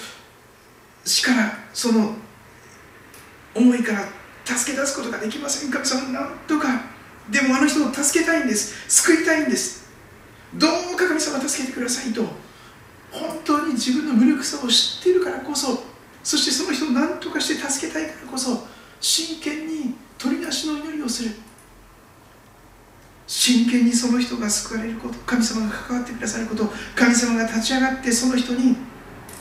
[1.03, 2.13] 死からその
[3.53, 4.07] 思いから
[4.45, 5.71] 助け出すことができません。
[5.71, 6.91] 神様なんとか。
[7.29, 9.03] でもあの人を助けたいんです。
[9.03, 9.89] 救いたいんです。
[10.55, 12.23] どうか神様助けてくださいと。
[13.11, 15.83] 本当に自分の無力さを知っているからこそ。
[16.23, 18.65] そしてその人を何とかして助けたいからこそ。
[18.99, 21.31] 真剣に取りなしの祈りをする。
[23.27, 28.75] 真剣にその人が救われること神様が関わってくださること神様が立ち上がってその人に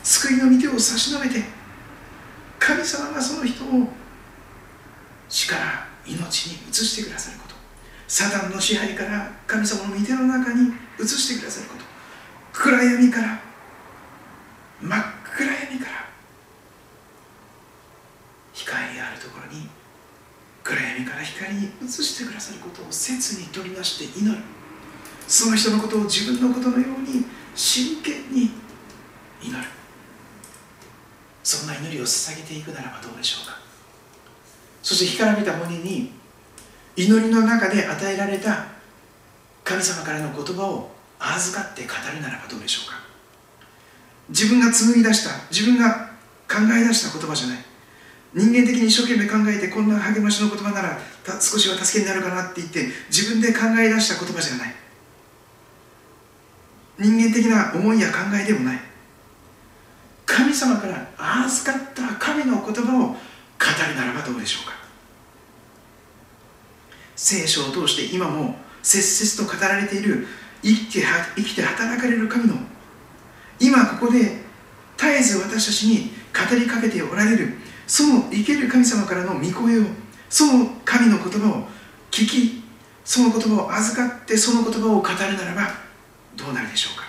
[0.02, 1.42] 救いの御手を差し伸べて
[2.58, 3.88] 神様がその人を
[5.28, 7.54] 死から命に移してくださること
[8.06, 11.84] サタンの支配から神様の御手の中に移してくださること
[12.52, 13.40] 暗闇から
[14.82, 16.08] 真っ暗闇から
[18.52, 19.68] 光あるところに
[20.62, 24.38] 暗闇から光に移してくださることを切に取りなして祈る。
[25.26, 28.50] その人のことを自分のことのように真剣に
[29.42, 29.64] 祈る。
[31.42, 33.58] そんな祈りを捧げていくならばどうでしょうか。
[34.82, 36.12] そして干からびた骨に
[36.96, 38.66] 祈りの中で与えられた
[39.64, 42.98] 神様からの言葉を預かって語るならばどうでしょうか。
[44.28, 46.10] 自分が紡ぎ出した自分が
[46.48, 47.69] 考え出した言葉じゃない。
[48.32, 50.98] 人間的に一生懸命考えてこんな励ましの言葉なら
[51.40, 54.74] 少しは助けになるかなって言って自分で考え出した言葉じゃない。
[56.98, 58.78] 人間的な思いや考えでもない。
[60.26, 61.08] 神様から
[61.44, 64.74] 預かった神の言葉を語るならばどうでしょうか。
[67.16, 70.26] 聖書を通して今も切々と語られている
[70.62, 71.04] 生きて
[71.36, 72.54] 生きて働かれる神の
[73.58, 74.20] 今ここで
[74.96, 77.54] 絶えず私たちに語りかけておられる
[77.90, 79.82] その生ける神様からの御声を
[80.28, 81.66] その神の言葉を
[82.12, 82.62] 聞き
[83.04, 85.74] その言葉を預かってその言葉を語るならば
[86.36, 87.04] どうなるでしょうか。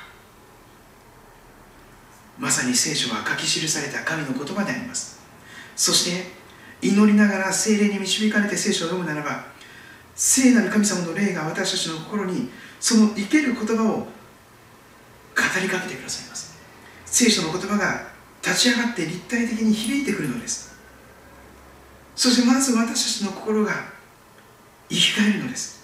[2.40, 5.22] まさに聖書は書き記された神の言葉であります。
[5.76, 6.32] そして
[6.82, 9.46] 祈りながら精霊に導かれて聖書を読むならば
[10.16, 14.08] 聖なる神様の霊が私たちの心にその生ける言葉を語
[15.62, 16.58] りかけてくださいます。
[17.06, 18.08] 聖書の言葉が
[18.44, 20.71] 立ち上がって立体的に響いてくるのです。
[22.16, 23.72] そしてまず私たちの心が
[24.90, 25.82] 生き返るのです。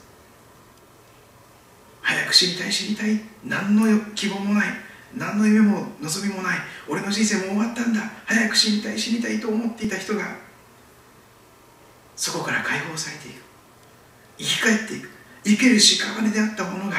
[2.02, 3.20] 早く死にたい死にたい。
[3.44, 4.68] 何の希望もない。
[5.16, 6.58] 何の夢も望みもない。
[6.88, 8.02] 俺の人生も終わったんだ。
[8.26, 10.24] 早く死にたい死にたいと思っていた人が
[12.16, 13.42] そこから解放されていく。
[14.38, 15.10] 生き返っていく。
[15.44, 16.98] 生ける屍であったものが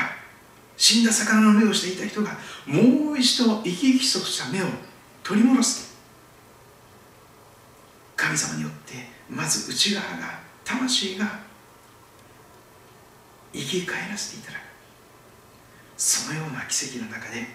[0.77, 2.31] 死んだ魚の目をしていた人が
[2.67, 4.67] もう一度生き生きとした目を
[5.23, 5.88] 取り戻す。
[8.29, 8.95] 神様によって
[9.31, 11.27] まず内側が魂が
[13.55, 14.61] 生き返らせていただく。
[15.97, 17.47] そのような奇跡の中で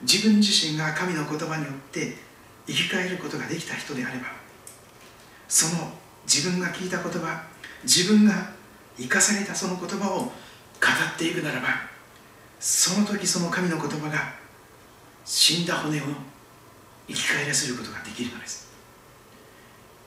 [0.00, 2.16] 自分自身が神の言葉によって
[2.66, 4.24] 生き返ることができた人であれば
[5.48, 5.92] その
[6.24, 7.44] 自分が聞いた言葉
[7.84, 8.32] 自分が
[8.96, 11.68] 生かされたその言葉を語っていくならば
[12.58, 14.32] その時その神の言葉が
[15.24, 16.04] 死んだ骨を
[17.06, 18.61] 生き返らせることができるのです。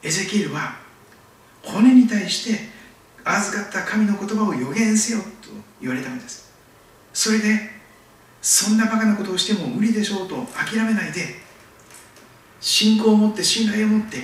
[0.05, 0.75] エゼキエルは
[1.63, 2.59] 骨に対して
[3.23, 5.49] 預かった神の言葉を予言せよと
[5.81, 6.53] 言われたのです。
[7.11, 7.71] それで
[8.39, 11.21] そんなバカなことをしても無理でしょうと諦めないで
[12.61, 14.19] 信仰を持って信頼を持って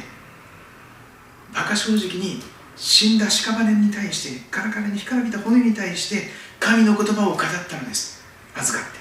[1.52, 2.40] バカ正直に
[2.76, 6.30] 死んだ屍に対してカラカラに干からびた骨に対して
[6.60, 8.24] 神の言葉を語ったのです。
[8.56, 9.00] 預かって。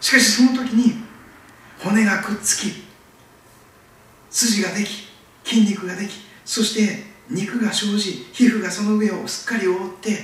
[0.00, 1.02] しかしその時に
[1.82, 2.84] 骨がくっつき
[4.30, 5.05] 筋ができ
[5.46, 6.10] 筋肉ができ
[6.44, 10.18] そして肉が生じ皮膚がその上をすっかり覆って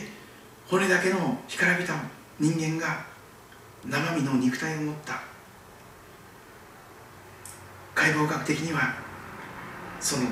[0.68, 1.95] 骨だけの干からびた
[2.39, 3.07] 人間が
[3.85, 5.33] 生身の肉体を持った。
[7.95, 8.95] 解剖学的には
[10.01, 10.25] その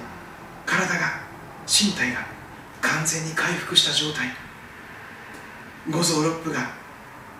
[0.67, 1.21] 体が
[1.67, 2.27] 身体が
[2.81, 4.29] 完全に回復した状態
[5.89, 6.73] 五臓六腑が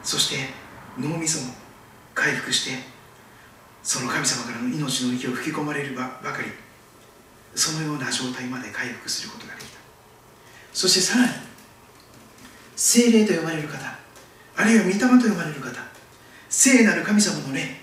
[0.03, 0.37] そして
[0.99, 1.53] 脳みそも
[2.15, 2.83] 回復して
[3.83, 6.70] その神様からの命の息を吹き込まれるばばかり。
[7.55, 9.79] そのような状態まで回復することができた。
[10.73, 11.33] そしてさらに
[12.77, 13.79] 精霊と呼ばれる方
[14.57, 15.81] あるいは御霊と呼ばれる方
[16.49, 17.77] 聖なる神様の霊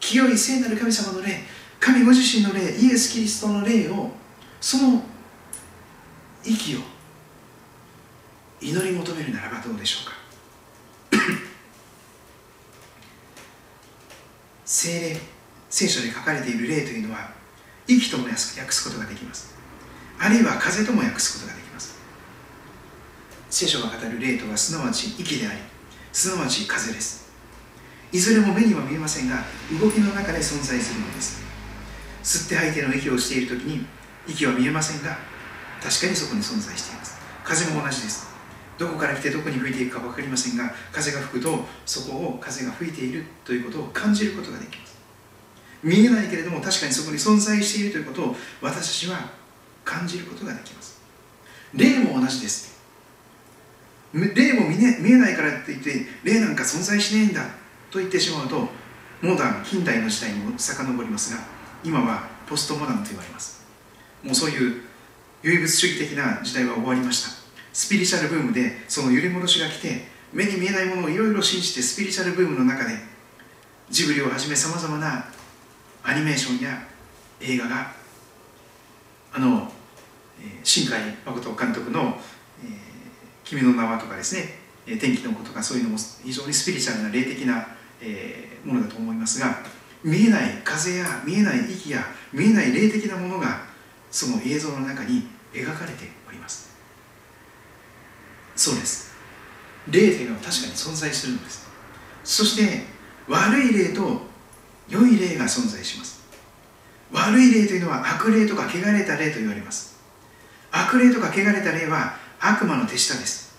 [0.00, 1.42] 清い聖なる神様の霊
[1.80, 4.10] 神ご自身の霊イエス・キリストの霊を
[4.60, 5.02] その
[6.44, 6.80] 息を
[8.60, 10.18] 祈り求めるならばどうでしょうか。
[14.64, 15.20] 聖霊
[15.70, 17.37] 聖書で書かれている霊というのは
[17.88, 19.56] 息とも訳すことができます。
[20.18, 21.98] あるいは風とも訳すことができます。
[23.48, 25.58] 聖書が語る霊とはすなわち息であり
[26.12, 27.32] すなわち風です。
[28.12, 29.42] いずれも目には見えませんが
[29.80, 31.42] 動きの中で存在するのです。
[32.22, 33.86] 吸って吐いての息をしている時に
[34.26, 35.16] 息は見えませんが
[35.82, 37.18] 確かにそこに存在しています。
[37.42, 38.28] 風も同じです。
[38.76, 44.97] どこから来てどこに吹いていくか分かりませんが風が吹くとそこを風が吹いているということを感じることができます。
[45.82, 49.30] 見えないけれども確かにそこに存在しているということを私たちは
[49.84, 51.00] 感じることができます。
[51.74, 52.78] 霊も同じです。
[54.12, 57.42] 霊も見,、ね、見えないからって言って霊なんか存在しないんだ。
[57.90, 58.68] と言ってしまうと
[59.22, 61.42] モダン近代の時代にも遡りますが
[61.82, 63.64] 今はポストモダンと言われます。
[64.22, 64.82] もうそういう
[65.42, 67.30] 唯物主義的な時代は終わりました。
[67.72, 72.94] スピリチュアルブームでその揺り戻しが来て目に見えないものをいろいろ信じてスピリチュアルブームの中で
[73.88, 75.26] ジブリをはじめさまざまな
[76.08, 76.88] アニメーションや
[77.38, 77.92] 映画が
[79.30, 79.70] あの、
[80.64, 82.18] 新海誠監督の、
[82.62, 82.70] えー
[83.44, 87.66] 「君の名は」とかですね「天気の子」とかそういうのも非常にスピリチュアルな霊的な、
[88.00, 89.62] えー、ものだと思いますが
[90.02, 93.64] 見えない風や見えない息や見えない霊的なものが
[94.10, 96.70] その映像の中に描かれております。
[98.56, 99.12] そうです。
[99.88, 101.68] 霊というのは確かに存在するのです。
[102.24, 102.86] そして
[103.28, 104.27] 悪い霊と
[104.88, 106.18] 良い霊が存在します。
[107.12, 109.98] 悪い霊というのは悪霊とか汚れた霊と言われます。
[110.70, 113.56] 悪霊とか汚れた霊は悪魔の手下です。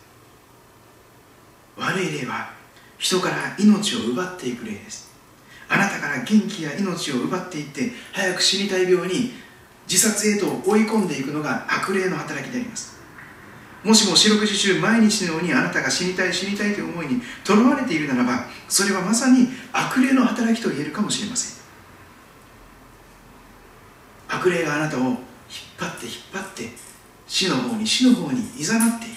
[1.78, 2.52] 悪い霊は
[2.98, 5.10] 人から命を奪っていく霊です。
[5.68, 9.34] あなたから元気や命を奪っていって早く死にたい病に
[9.88, 12.99] 自殺へと追い込んでいくのが悪霊の働きであります。
[13.84, 21.60] もしも四六時中毎日のようにあなたが死にたい死にたいという思いにとらわれているならばそれはまさに悪霊の働きと言えるかもしれません。
[24.28, 25.16] 悪霊があなたを引っ
[25.78, 26.70] 張って引っ張って
[27.28, 29.16] 死の方に死の方にいざなっている。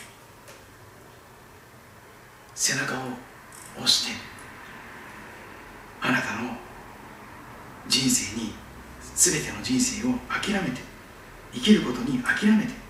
[2.54, 3.02] 背中を
[3.76, 4.12] 押して
[6.00, 6.56] あなたの
[7.88, 8.54] 人生に
[9.14, 10.80] 全ての人生を諦めて
[11.52, 12.81] 生きることに諦めて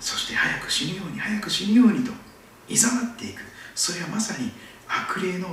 [0.00, 2.12] そして早く死ぬように早く死ぬようにと
[2.68, 3.40] いざなっていく。
[3.74, 4.50] それはまさに
[4.88, 5.48] 悪霊の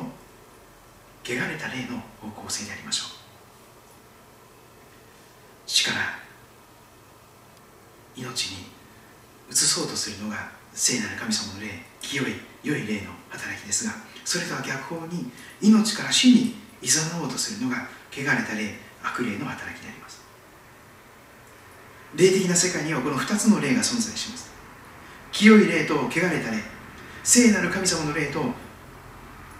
[1.23, 3.21] 汚れた霊の方向性でありましょう。
[5.65, 6.19] 死から
[8.15, 8.65] 命に
[9.49, 12.25] 移そうとするのが聖なる神様の霊清い
[12.63, 13.93] 良い霊の働きですが
[14.25, 15.31] それとは逆方に
[15.61, 20.20] 命から死にいざなおうとするのが汚れた霊悪霊の働きであります。
[22.15, 24.51] 霊的な世界にはこの2つの霊が存在します。
[25.31, 26.57] 清い霊と汚れた霊。
[27.23, 28.41] 聖なる神様の霊と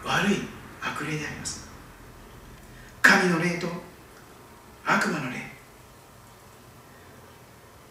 [0.03, 0.41] 悪い
[0.81, 1.69] 悪霊であります。
[3.01, 3.67] 神の霊と
[4.85, 5.51] 悪魔の霊。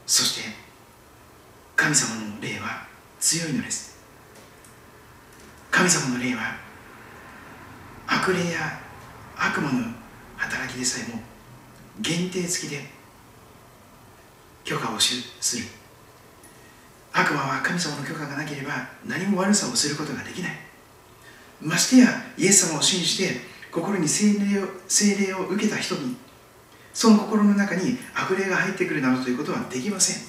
[0.06, 0.50] そして
[1.76, 2.86] 神様の霊は
[3.20, 3.98] 強いのです。
[5.70, 6.56] 神様の霊は
[8.06, 8.80] 悪霊や
[9.36, 9.84] 悪魔の
[10.36, 11.22] 働きでさえも
[12.00, 12.99] 限定付きで
[14.64, 15.64] 許可をする。
[17.12, 20.52] 悪魔は神様の許可がなければ何も悪さをすることができない。
[21.60, 22.08] ましてや
[22.38, 23.40] イエス様を信じて
[23.70, 26.16] 心に聖霊を聖霊を受けた人に
[26.92, 30.22] その心の中に悪霊が入ってくるなどということはできません。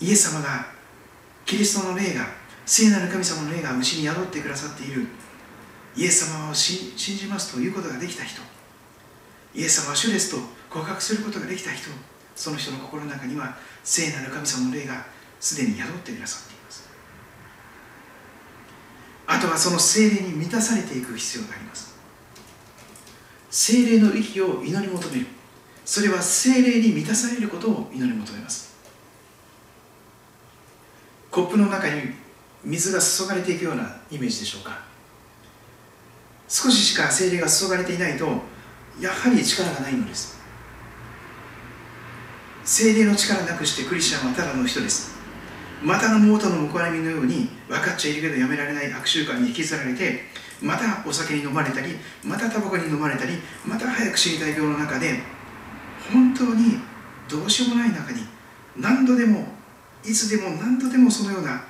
[0.00, 0.66] イエス様が
[1.44, 2.26] キリストの霊が
[2.64, 5.06] 聖なる神様の霊が虫に宿ってくださっている。
[5.96, 8.40] イエス様を信じますということができた人。
[9.54, 10.38] イエス様は主ですと
[10.70, 11.90] 告白することができた人
[12.36, 15.04] その人の心の中には聖なる神様の霊が
[15.40, 16.88] すでに宿ってくださっています。
[19.26, 21.94] あとはその聖霊に満たされていく必要があります。
[23.50, 25.26] 聖霊の息を祈り求める。
[25.84, 28.74] それは聖霊に満たされることを祈り求めます。
[31.30, 32.14] コップの中に
[32.64, 34.78] 水が注がれていくようなイメージでしょうか。
[36.48, 38.26] 少ししか精霊が注がれていないと
[39.00, 40.39] やはり力がないのです。
[42.64, 45.20] 精霊の力なくしてクリスチャンはただの人です。
[45.82, 50.24] またの元の報われみのように分かっちゃいるけどやめられない悪習慣に引きずられて
[50.60, 53.32] またお酒に飲まれたりまたタバコに飲まれたり
[53.66, 55.20] また早く死にたい病の中で
[56.12, 56.78] 本当に
[57.30, 58.20] どうしようもない中に
[58.76, 59.46] 何度でも
[60.04, 61.64] いつでも何度でもそのような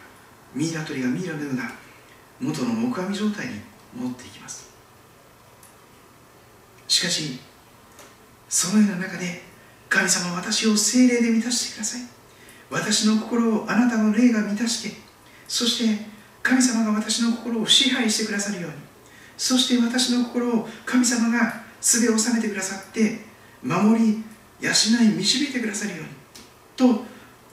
[0.55, 1.71] ミイラ取りがミイラのような
[2.41, 3.61] 元の木阿弥状態に
[3.95, 4.71] 戻っていきます。
[6.89, 7.39] しかし
[8.49, 9.50] そのような中で
[9.91, 12.21] 神様私を精霊で満たしてください。
[12.71, 14.97] 私の心をあなたの霊が満たして
[15.49, 16.07] そして
[16.43, 18.77] 神様が私の心を支配してくださるように
[19.37, 23.19] そして私の心を神様がすべを収めてくださって
[23.63, 24.23] 守り
[24.61, 26.09] 養い導いてくださるように
[26.77, 27.05] と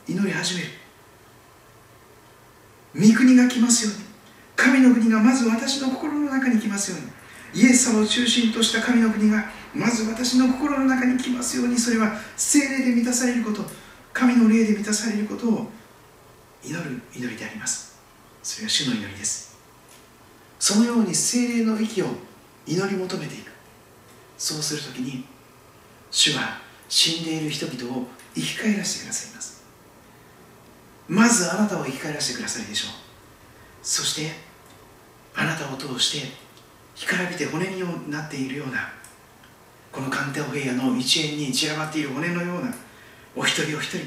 [0.07, 0.67] 祈り始める。
[2.95, 4.05] 御国が来ますように
[4.55, 9.45] 神の国がまず私の心の中に来ますようにイエス様を中心とした神の国が
[9.77, 13.63] まず私の心の中に来ますようにそれは精霊で満たされること
[14.11, 15.67] 神の霊で満たされることを
[16.63, 17.99] 祈る祈りであります。
[18.41, 19.55] それは主の祈りです。
[20.59, 22.07] そのように精霊の息を
[22.65, 23.51] 祈り求めていく。
[24.37, 25.23] そうするときに
[26.09, 26.59] 主は
[26.89, 29.63] 死んでいる人々を生き返らせてくださいます。
[31.07, 32.91] まずあなたを生き返らせてくださるでしょう。
[33.83, 34.31] そして
[35.35, 36.27] あなたを通して
[36.95, 38.91] 干からびて骨になっているような
[39.97, 42.71] この鑑定お部屋の一円に散らばっている骨のような
[43.35, 44.05] お一人お一人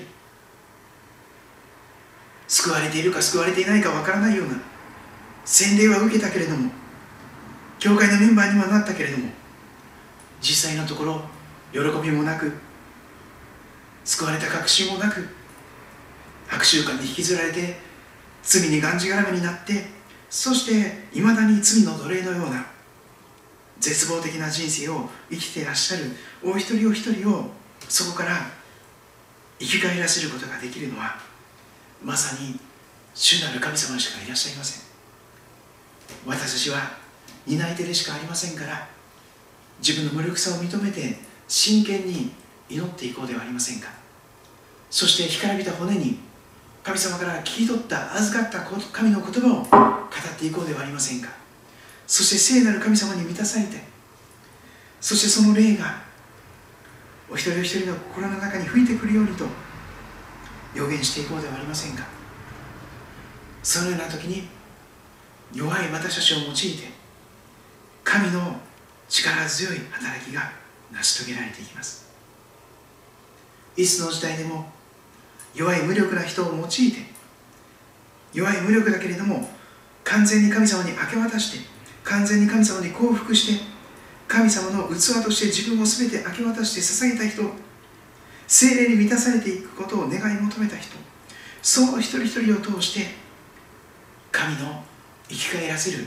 [2.47, 4.55] 救われているか救われていないかわからないような
[5.45, 6.71] 洗礼は受けたけれども
[7.81, 9.31] 教会のメンバーにはなったけれども
[10.41, 11.23] 実際のところ
[11.73, 12.53] 喜びもなく
[14.05, 15.27] 救われた確信もなく
[16.49, 17.77] 悪習慣に引きずられて
[18.45, 19.87] 罪にがんじがらめになって
[20.29, 22.65] そしていまだに罪の奴隷のような
[23.81, 26.05] 絶望的な人生を生きていらっしゃる
[26.45, 27.51] お一人お一人を
[27.89, 28.47] そこから
[29.59, 31.19] 生き返らせることができるのは
[32.05, 32.61] まさに
[33.15, 34.83] 主なる神様しかいらっしゃいません。
[36.27, 36.99] 私たちは
[37.47, 38.87] 担い手でしかありませんから
[39.81, 41.19] 自分の無力さを認めて
[41.49, 42.33] 真剣に
[42.69, 43.89] 祈っていこうではありませんか。
[44.91, 46.19] そして干からびた骨に
[46.83, 48.61] 神様から聞き取った預かった
[48.93, 51.40] 神の言葉を語っていこうではありませんか。
[52.11, 53.77] そして聖なる神様に満たされて
[55.01, 56.03] そしてその霊が
[57.31, 59.45] お一人お一人の心の中に吹いてくるようにと
[60.75, 62.05] 予言していこうではありませんか。
[63.63, 64.49] そのような時に
[65.55, 66.93] 弱い私たちを用いて
[68.03, 68.57] 神の
[69.09, 70.51] 力強い働きが
[70.91, 72.11] 成し遂げられていきます。
[73.77, 74.67] いつの時代でも
[75.55, 76.99] 弱い無力な人を用いて
[78.33, 79.49] 弱い無力だけれども
[80.03, 83.65] 完全に神様に明け渡して完全に神様に降伏して
[84.27, 87.43] 神様の器として自分を全て明け渡して捧げた人
[88.47, 90.97] 精霊に満たされていくことを願い求めた人
[91.63, 93.07] その一人一人を通して
[94.33, 94.85] 神の
[95.29, 96.07] 生き返らせる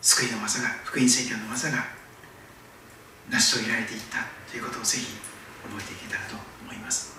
[0.00, 1.84] 救いの技が福音宣教の技が
[3.30, 5.06] 成し遂げられていったということをぜひ
[5.62, 7.16] 覚えていけたらと思います。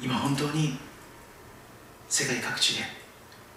[0.00, 0.78] 今本当に
[2.08, 2.84] 世界各地で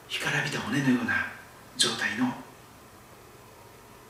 [0.07, 1.36] 干からびた骨のような
[1.78, 2.34] 状態の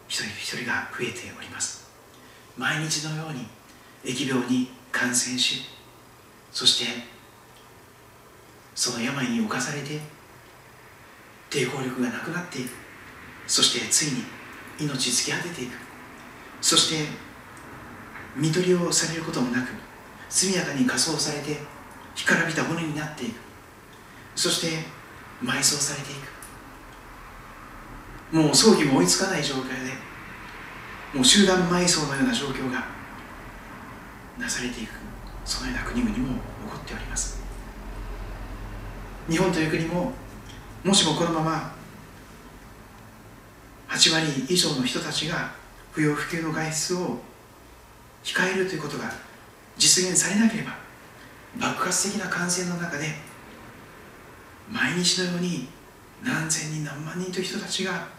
[0.08, 1.92] 一人一人が増えております。
[2.58, 3.46] 毎日のように
[4.04, 5.66] 疫病に感染し
[6.52, 7.04] そして
[8.74, 10.00] その病に侵されて
[11.50, 12.70] 抵抗力がなくなっていく。
[13.48, 14.24] そしてついに
[14.80, 15.74] 命突き果てていく。
[16.62, 17.10] そして
[18.36, 19.70] 見取りをされることもなく
[20.30, 21.58] 速やかに火葬されて
[22.16, 23.36] 干からびた骨になっていく。
[24.36, 24.68] そして
[25.44, 26.37] 埋葬されていく。
[28.32, 29.92] もう葬儀も追いつかない状態で
[31.14, 32.86] もう集団埋葬のような状況が
[34.38, 34.92] なされていく
[35.46, 37.42] そのような国々も起こっております。
[39.30, 40.12] 日本という国も
[40.84, 41.74] もしもこのまま
[43.90, 45.52] 8割以上の人たちが
[45.92, 47.20] 不要不急の外出を
[48.24, 49.12] 控えるということが
[49.78, 50.76] 実現されなければ
[51.60, 53.06] 爆発的な感染の中で
[54.70, 55.68] 毎日のように
[56.24, 58.17] 何千人何万人という人たちが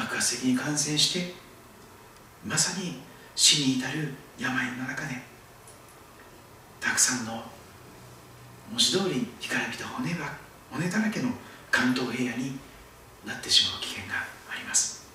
[0.00, 1.34] 爆発的に感染して
[2.46, 3.00] まさに
[3.36, 5.14] 死に至る病の中で
[6.80, 7.42] たくさんの
[8.70, 10.32] 文字通り干からびた骨が
[10.70, 11.28] 骨だらけの
[11.70, 12.58] 関東平野に
[13.26, 14.14] なってしまう危険が
[14.50, 15.06] あります。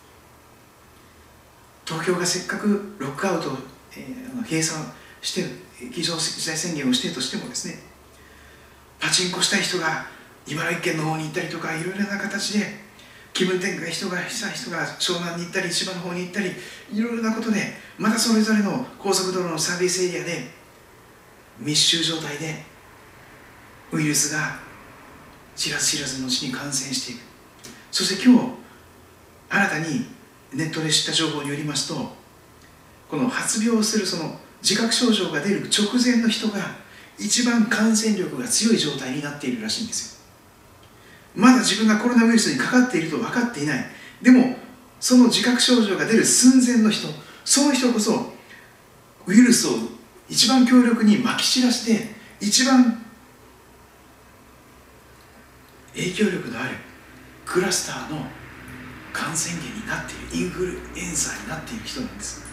[1.86, 3.58] 東京がせっかくロックアウト、
[3.94, 4.84] えー、閉鎖
[5.22, 5.44] して
[5.92, 7.80] 非常事態宣言をしてとしてもですね
[9.00, 10.06] パチンコしたい人が
[10.48, 12.85] 茨城県の方に行ったりとかいろいろな形で
[13.36, 16.52] 気分転換人がした人が湘南に行ったり千葉の方に行ったり
[16.94, 20.48] いろいろなことでまたそれぞれの高速道路のサービスエリアで
[21.60, 22.64] 密集状態で
[23.92, 24.58] ウイルスが
[25.54, 27.22] 知らず知らずのうちに感染していく。
[27.92, 28.52] そして今日
[29.50, 30.06] 新たに
[30.54, 32.16] ネットで知った情報によりますと
[33.10, 36.60] この発病するその自覚症状が出る直前の人が
[37.20, 40.15] 一番感染力が強い状態になっているらしいんですよ。
[41.36, 43.86] まだ自分がコロナウイルスにかかっていると分かっていない。
[44.22, 44.58] でも
[45.00, 47.10] その自覚症状が出る寸前の人
[47.44, 48.34] その人こそ
[49.28, 49.72] ウイルスを
[50.30, 53.04] 一番強力にまき散らして一番
[55.94, 56.76] 影響力のある
[57.46, 58.26] クラスターの
[59.14, 62.44] 感染源になっているインフルエンザになっている人なんです。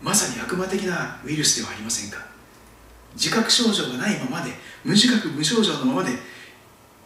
[0.00, 2.18] まさに悪魔的なウイルスではありませんか。
[3.14, 4.50] 自覚症状がないままで
[4.84, 6.10] 無自覚無症状のままで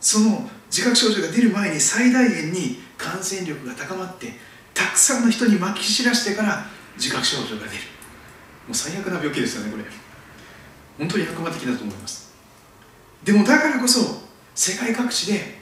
[0.06, 4.34] その自覚症状が出る前に最大限に感染力が高まって
[4.72, 6.64] たくさんの人にまき散らしてから
[6.96, 7.82] 自覚症状が出る。
[8.68, 9.84] もう最悪な病気ですよねこれ。
[10.96, 12.32] 本当に悪魔的だと思います。
[13.24, 14.22] でもだからこそ
[14.54, 15.58] 世界各地で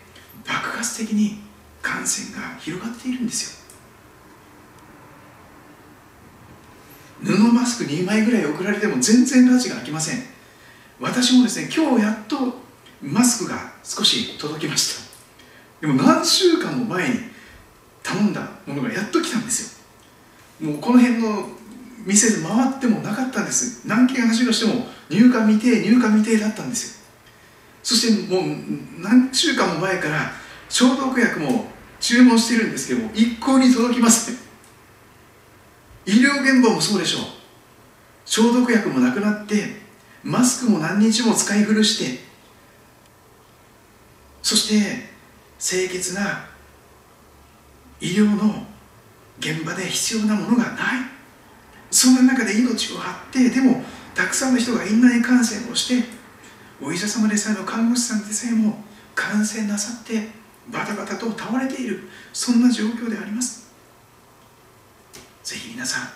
[0.46, 1.40] 爆発的に
[1.80, 3.64] 感染が広がっているんです
[7.22, 7.24] よ。
[7.24, 10.22] 布マスク2枚ぐらい送られても全然ラジが開きません。
[11.00, 12.36] 私もですね今日やっと
[13.00, 15.04] マスクが少し届きました。
[15.80, 17.20] でも何週間も前に
[18.02, 19.84] 頼んだものがやっと来たんです
[20.60, 20.70] よ。
[20.70, 21.48] もうこの辺の
[22.06, 23.86] 店で回ってもなかったんです。
[23.86, 27.04] 何件話をしても入荷未定入荷未定だったんですよ。
[27.82, 28.44] そしてもう
[29.02, 30.32] 何週間も前から
[30.70, 31.66] 消毒薬も
[32.00, 34.36] 注文してるんですけども一向に届きません。
[36.06, 37.22] 医療現場もそうでしょう。
[38.24, 39.76] 消毒薬もなくなって
[40.22, 42.24] マスクも何日も使い古して
[44.44, 45.08] そして
[45.58, 46.44] 清潔な
[47.98, 48.66] 医療の
[49.38, 50.74] 現場で必要なものがない。
[51.90, 53.82] そんな中で命を張ってでも
[54.14, 56.08] たくさんの人が院内感染をして
[56.82, 58.84] お医者様でさえも看護師さんでさえも
[59.14, 60.28] 感染なさって
[60.68, 62.10] バタバタと倒れている。
[62.34, 63.72] そんな状況であります。
[65.42, 66.08] ぜひ皆さん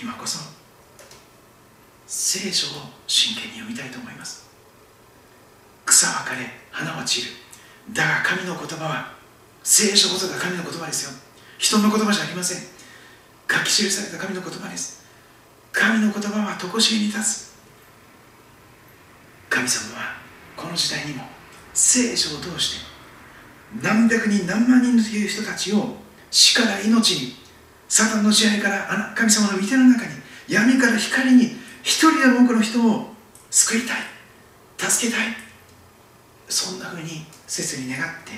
[0.00, 0.38] 今こそ
[2.06, 4.51] 聖書を真剣に読みたいと思います。
[5.84, 7.28] 草は枯れ花は散る。
[7.92, 9.12] だが神の言葉は
[9.62, 11.10] 聖書こそが神の言葉ですよ。
[11.58, 12.58] 人の言葉じゃありません。
[13.50, 15.04] 書き記された神の言葉です。
[15.72, 17.52] 神の言葉は常しえに立つ。
[19.48, 20.16] 神様は
[20.56, 21.24] この時代にも
[21.74, 22.86] 聖書を通して
[23.82, 25.96] 何百人何万人という人たちを
[26.30, 27.36] 死から命に
[27.88, 30.12] サタンの支配から神様の御手の中に
[30.48, 33.12] 闇から光に一人でも多くの人を
[33.50, 33.96] 救いたい。
[34.90, 35.26] 助けたい。
[36.52, 38.32] そんなふうに切に願って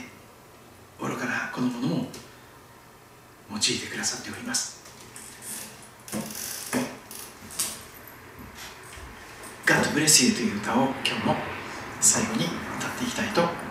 [1.00, 2.06] 愚かなこのものを
[3.50, 4.84] 用いてくださっております
[9.66, 11.34] 「God Bless You」という歌を今日も
[12.00, 12.44] 最後に
[12.78, 13.63] 歌っていきたいと思います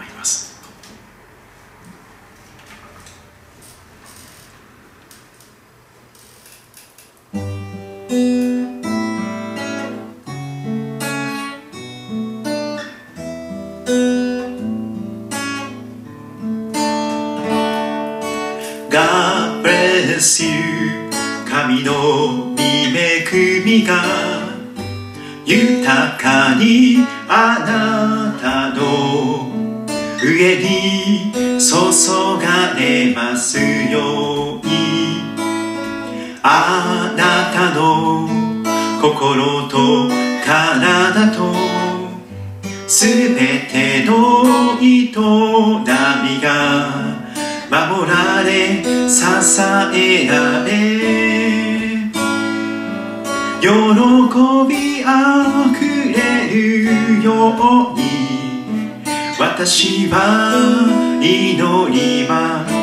[59.65, 62.73] 私は祈ります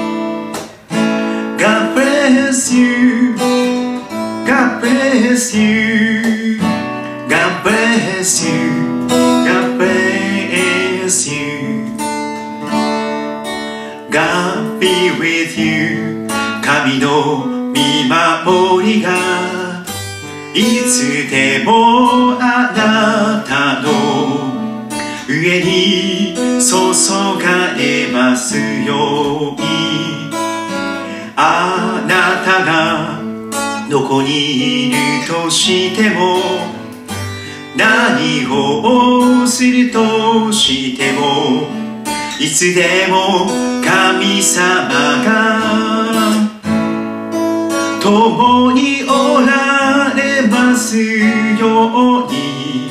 [1.62, 3.35] God bless you
[4.47, 6.59] God bless you
[7.28, 9.07] God bless you
[9.45, 11.85] God bless you
[14.11, 16.26] God be with you
[16.64, 19.85] 神の見守りが
[20.55, 23.91] いつでもあなたの
[25.28, 25.89] 上に
[26.61, 26.92] 注
[27.42, 30.30] がれますように
[31.34, 33.22] あなたが
[33.88, 34.96] どこにいる
[35.26, 36.36] としても
[37.76, 41.66] 何をするとしても
[42.38, 43.46] いつでも
[43.82, 44.88] 神様
[45.24, 45.62] が
[48.02, 52.90] 共におられますように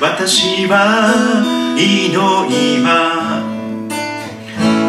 [0.00, 3.00] 私は Inoima.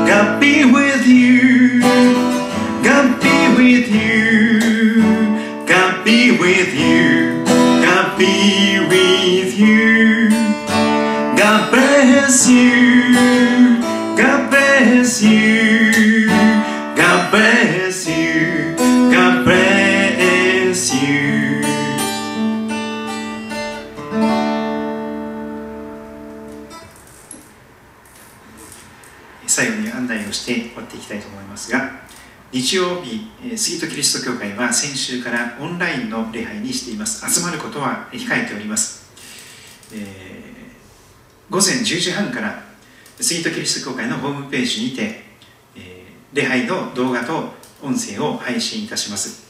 [0.07, 1.81] God be with you.
[2.81, 5.01] God be with you.
[5.67, 7.43] God be with you.
[7.45, 10.29] God be with you.
[11.37, 13.81] God bless you.
[14.15, 16.27] God bless you.
[16.95, 17.56] God bless
[30.47, 32.07] して終わっていきたいと思いますが
[32.49, 37.29] 日曜日、え杉戸キリスト教会は先週からオンラインの礼拝にしています。
[37.29, 39.11] 集まることは控えております、
[39.93, 40.37] えー
[41.49, 42.61] 午前10時半から
[43.19, 45.23] 杉戸キリスト教会のホームページにて、
[45.75, 49.45] えー礼拝の動画と音声を配信いたします。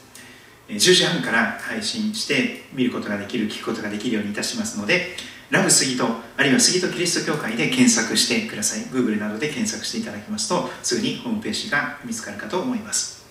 [0.68, 5.16] 10時半から配信して見ることができる聞くことができるようにいたしますので
[5.50, 8.80] ラブ杉戸あるいは杉戸キリスト教会で検索してください。
[8.86, 13.26] Google などで検索していただきますとすぐにホームページが見つかるかと思います、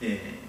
[0.00, 0.46] えー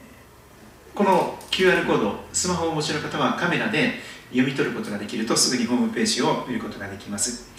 [0.98, 4.00] この QR コードスマホをお持ちの方はカメラで
[4.32, 7.52] 読み取ることができるとすぐにホームページを見ることができます、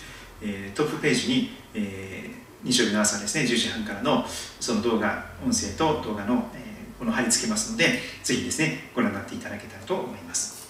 [0.42, 4.24] えートップページに、えー日曜日の朝ですね10時半からの
[4.58, 10.68] その動画音声と動画の、えーこの貼り付けますのでぜひですねご覧になっていただけたらと思います、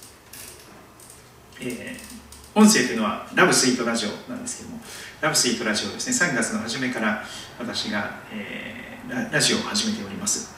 [1.62, 2.17] えー
[2.54, 4.80] 音声というのはラブスイートラジオなんですけども
[5.20, 6.32] ラブスイートラジオですね。
[6.32, 7.22] 3月の初めから
[7.58, 8.88] 私が、えー
[9.32, 10.54] ラジオを始めております、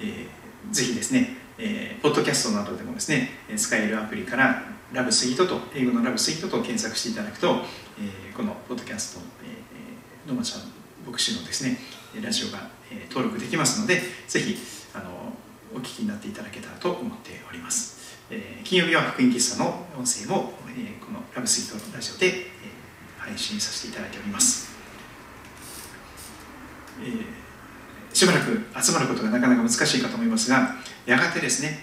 [0.00, 0.26] えー
[0.70, 4.62] ぜひですね、えーポッドキャストなどでもですね使えるアプリから
[4.92, 7.62] ラブスイートと英語のラブスイートと検索していただくと、
[8.00, 10.62] えーこのポッドキャスト、えー、野間ちゃん
[11.10, 11.78] 牧師のですね
[12.22, 14.56] ラジオが、えー登録できますのでぜひ
[14.94, 15.34] あの
[15.74, 17.91] お聞きになっていただけたらと思っております、
[18.32, 22.32] えー金曜日は福音喫茶の音声も、えーこのラブスイートのラジオで、えー
[23.18, 24.72] 配信させていただいております、
[27.02, 27.42] えー
[28.14, 30.76] しばらく集まることがなかなか難しいかと思いますが
[31.06, 31.78] やがてですね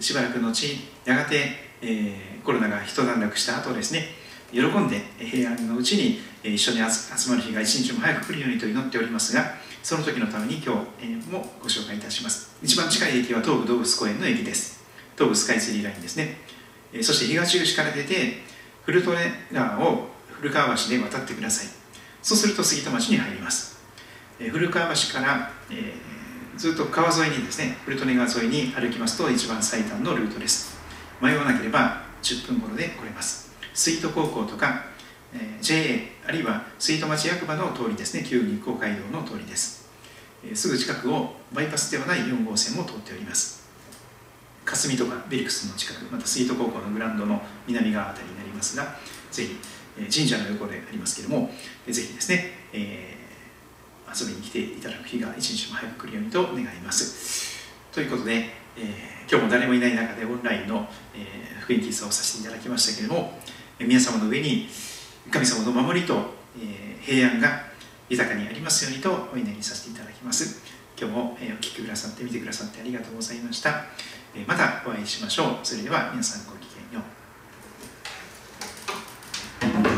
[0.00, 1.40] しばらく後やがて、
[1.80, 4.08] えーコロナが一段落した後ですね
[4.52, 12.56] 喜んで平安のうちにえ一緒に集まる日が一日も早く来るようにと祈っておりますがその時のために今日、えもご紹介いたします。
[12.62, 14.83] 一番近い駅は東武動物公園の駅です。
[15.16, 16.36] 東武スカイツリーラインですね、
[16.92, 18.42] えーそして東口から出て
[18.84, 19.14] 古利根
[19.52, 21.66] 川を古川橋で渡ってください。
[22.22, 23.78] そうすると杉戸町に入ります。
[24.38, 26.14] えー古川橋から、えー
[26.56, 30.76] ずっと川沿いにですね古利根川沿いに歩きますと一番最短のルートです。
[31.20, 33.50] 迷わなければ10分頃で来れます。
[33.74, 34.84] 水戸高校とか、
[35.32, 39.88] えー JA あるいは水戸町役場の通りですね旧日光街道の通りです、
[40.44, 43.63] えーすぐ近くをバイパスではない4号線も通っております。
[44.64, 48.96] 霞とかビリクスの近くまた水戸高校のグラウンドの南側あたりになりますが
[49.30, 49.56] ぜひ、
[49.98, 51.50] え神社の横でありますけれども
[51.86, 53.24] ぜひですね、えー
[54.16, 57.66] 遊びに来ていただく日が一日も早く来るようにと願います。
[57.90, 58.46] ということで、
[58.76, 60.86] えー今日も誰もいない中でオンラインの、
[61.16, 63.38] えー福音喫茶をさせていただきましたけれども、
[63.80, 64.68] 皆様の上に
[65.32, 66.14] 神様の守りと、
[66.60, 67.64] えー平安が
[68.08, 70.62] 豊かにありますようにとお祈りさせていただきます。
[70.96, 73.86] 今日も、えーお聞きくださって見てくださってありがとうございました。
[74.46, 75.58] またお会いしましょう。
[75.62, 77.04] それでは皆さんごきげんよ
[79.90, 79.93] う。